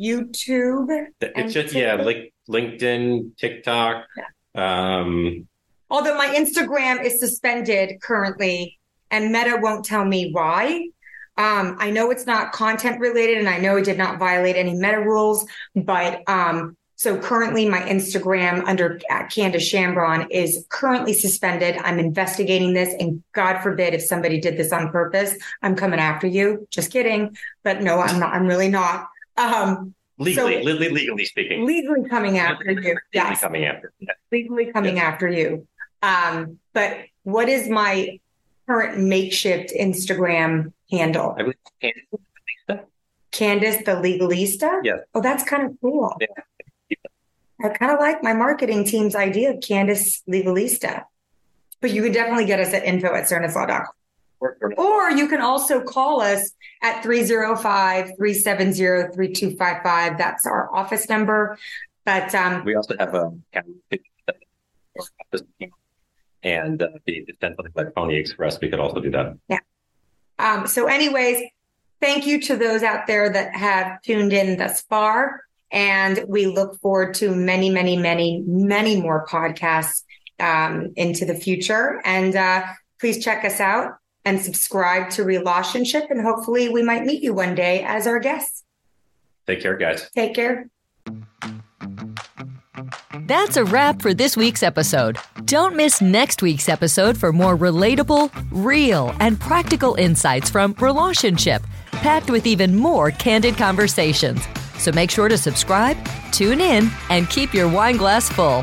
YouTube. 0.00 1.06
It's 1.20 1.54
just, 1.54 1.74
yeah, 1.74 1.94
like 1.94 2.32
LinkedIn, 2.48 3.36
TikTok. 3.38 4.04
Yeah. 4.54 5.00
Um, 5.00 5.48
Although 5.90 6.16
my 6.16 6.34
Instagram 6.34 7.04
is 7.04 7.20
suspended 7.20 8.00
currently 8.00 8.78
and 9.10 9.30
Meta 9.30 9.58
won't 9.60 9.84
tell 9.84 10.04
me 10.04 10.32
why. 10.32 10.88
Um, 11.36 11.76
I 11.80 11.90
know 11.90 12.10
it's 12.10 12.26
not 12.26 12.52
content 12.52 13.00
related 13.00 13.38
and 13.38 13.48
I 13.48 13.58
know 13.58 13.76
it 13.76 13.84
did 13.84 13.98
not 13.98 14.18
violate 14.18 14.56
any 14.56 14.74
meta 14.74 15.00
rules, 15.00 15.46
but 15.74 16.22
um, 16.28 16.76
so 16.96 17.18
currently 17.18 17.68
my 17.68 17.80
Instagram 17.80 18.64
under 18.66 19.00
at 19.10 19.30
Candise 19.30 19.70
Shanbron 19.70 20.28
is 20.30 20.64
currently 20.68 21.12
suspended. 21.12 21.76
I'm 21.82 21.98
investigating 21.98 22.72
this 22.72 22.94
and 23.00 23.22
God 23.32 23.62
forbid 23.62 23.94
if 23.94 24.02
somebody 24.02 24.40
did 24.40 24.56
this 24.56 24.72
on 24.72 24.90
purpose, 24.90 25.34
I'm 25.60 25.74
coming 25.74 25.98
after 25.98 26.26
you. 26.26 26.68
Just 26.70 26.92
kidding. 26.92 27.36
But 27.64 27.82
no, 27.82 28.00
I'm 28.00 28.20
not. 28.20 28.32
I'm 28.32 28.46
really 28.46 28.68
not. 28.68 29.08
Um, 29.36 29.94
legally, 30.18 30.64
so, 30.64 30.70
legally 30.70 31.24
speaking, 31.24 31.66
legally 31.66 32.08
coming 32.08 32.38
after 32.38 32.70
you. 32.70 32.76
Legally 32.76 33.00
yes. 33.12 33.40
coming 33.40 33.64
after. 33.64 33.92
Legally 34.30 34.72
coming 34.72 34.96
yes. 34.96 35.04
after 35.04 35.28
you. 35.28 35.66
Um, 36.00 36.60
but 36.72 36.98
what 37.24 37.48
is 37.48 37.68
my 37.68 38.20
current 38.66 38.98
makeshift 38.98 39.72
Instagram 39.78 40.72
handle? 40.96 41.34
I 41.38 41.42
believe 41.42 41.56
Candise. 41.82 42.84
Candise 43.32 43.78
the 43.84 43.92
Legalista? 43.92 44.80
Yes. 44.84 45.00
Oh, 45.14 45.20
that's 45.20 45.42
kind 45.44 45.64
of 45.64 45.76
cool. 45.80 46.14
Yeah. 46.20 46.26
I 47.64 47.68
kind 47.70 47.92
of 47.92 47.98
like 48.00 48.22
my 48.22 48.32
marketing 48.34 48.84
team's 48.84 49.14
idea 49.16 49.50
of 49.52 49.60
Candise 49.60 50.22
Legalista. 50.28 51.04
But 51.80 51.90
you 51.92 52.02
can 52.02 52.12
definitely 52.12 52.44
get 52.46 52.60
us 52.60 52.72
at 52.72 52.84
info 52.84 53.14
at 53.14 53.24
cernitzlaw.com. 53.24 53.86
Or- 54.40 54.56
or- 54.60 54.74
Or 54.78 55.10
you 55.10 55.26
can 55.28 55.40
also 55.40 55.82
call 55.82 56.20
us 56.20 56.52
at 56.82 57.02
305 57.02 58.12
370 58.16 59.12
3255. 59.14 60.18
That's 60.18 60.44
our 60.46 60.74
office 60.74 61.08
number. 61.08 61.56
But 62.04 62.34
um, 62.34 62.64
We 62.64 62.74
also 62.74 62.94
have 62.98 63.14
a 63.14 63.32
and 66.42 66.82
uh, 66.82 66.88
send 67.40 67.56
something 67.56 67.72
like 67.74 67.94
Pony 67.94 68.16
Express, 68.16 68.60
we 68.60 68.68
could 68.68 68.80
also 68.80 69.00
do 69.00 69.10
that. 69.12 69.34
Um, 70.38 70.66
so, 70.66 70.86
anyways, 70.86 71.42
thank 72.00 72.26
you 72.26 72.40
to 72.42 72.56
those 72.56 72.82
out 72.82 73.06
there 73.06 73.30
that 73.30 73.54
have 73.54 74.00
tuned 74.02 74.32
in 74.32 74.58
thus 74.58 74.82
far. 74.82 75.42
And 75.70 76.24
we 76.28 76.46
look 76.46 76.80
forward 76.80 77.14
to 77.14 77.34
many, 77.34 77.70
many, 77.70 77.96
many, 77.96 78.42
many 78.46 79.00
more 79.00 79.26
podcasts 79.26 80.02
um, 80.38 80.92
into 80.96 81.24
the 81.24 81.34
future. 81.34 82.00
And 82.04 82.36
uh, 82.36 82.64
please 83.00 83.24
check 83.24 83.44
us 83.44 83.60
out 83.60 83.94
and 84.24 84.40
subscribe 84.40 85.10
to 85.10 85.22
ReLAWtionship. 85.22 86.10
And 86.10 86.20
hopefully, 86.20 86.68
we 86.68 86.82
might 86.82 87.04
meet 87.04 87.22
you 87.22 87.34
one 87.34 87.54
day 87.54 87.82
as 87.82 88.06
our 88.06 88.18
guests. 88.18 88.62
Take 89.46 89.60
care, 89.60 89.76
guys. 89.76 90.08
Take 90.14 90.34
care. 90.34 90.68
That's 93.26 93.56
a 93.56 93.64
wrap 93.64 94.02
for 94.02 94.12
this 94.12 94.36
week's 94.36 94.62
episode. 94.62 95.16
Don't 95.46 95.74
miss 95.74 96.02
next 96.02 96.42
week's 96.42 96.68
episode 96.68 97.16
for 97.16 97.32
more 97.32 97.56
relatable, 97.56 98.30
real, 98.50 99.14
and 99.18 99.40
practical 99.40 99.94
insights 99.94 100.50
from 100.50 100.74
ReLAWtionship, 100.74 101.62
packed 101.90 102.28
with 102.28 102.46
even 102.46 102.76
more 102.76 103.12
candid 103.12 103.56
conversations. 103.56 104.46
So 104.76 104.92
make 104.92 105.10
sure 105.10 105.30
to 105.30 105.38
subscribe, 105.38 105.96
tune 106.32 106.60
in, 106.60 106.90
and 107.08 107.30
keep 107.30 107.54
your 107.54 107.66
wine 107.66 107.96
glass 107.96 108.28
full. 108.28 108.62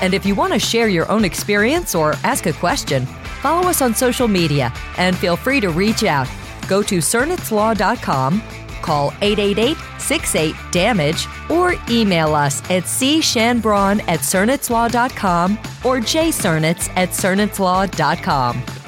And 0.00 0.14
if 0.14 0.24
you 0.24 0.36
want 0.36 0.52
to 0.52 0.60
share 0.60 0.86
your 0.86 1.10
own 1.10 1.24
experience 1.24 1.92
or 1.96 2.14
ask 2.22 2.46
a 2.46 2.52
question, 2.52 3.06
follow 3.42 3.68
us 3.68 3.82
on 3.82 3.92
social 3.92 4.28
media 4.28 4.72
and 4.98 5.18
feel 5.18 5.36
free 5.36 5.60
to 5.60 5.70
reach 5.70 6.04
out. 6.04 6.28
Go 6.68 6.80
to 6.84 6.98
cernitzlaw.com, 6.98 8.40
call 8.82 9.12
888-68-DAMAGE, 9.12 11.28
or 11.50 11.74
email 11.88 12.34
us 12.34 12.60
at 12.70 12.82
cshanbron 12.84 14.00
at 14.08 14.20
cernitzlaw.com 14.20 15.58
or 15.84 16.00
jcernitz 16.00 16.88
at 16.96 17.10
cernitzlaw.com. 17.10 18.85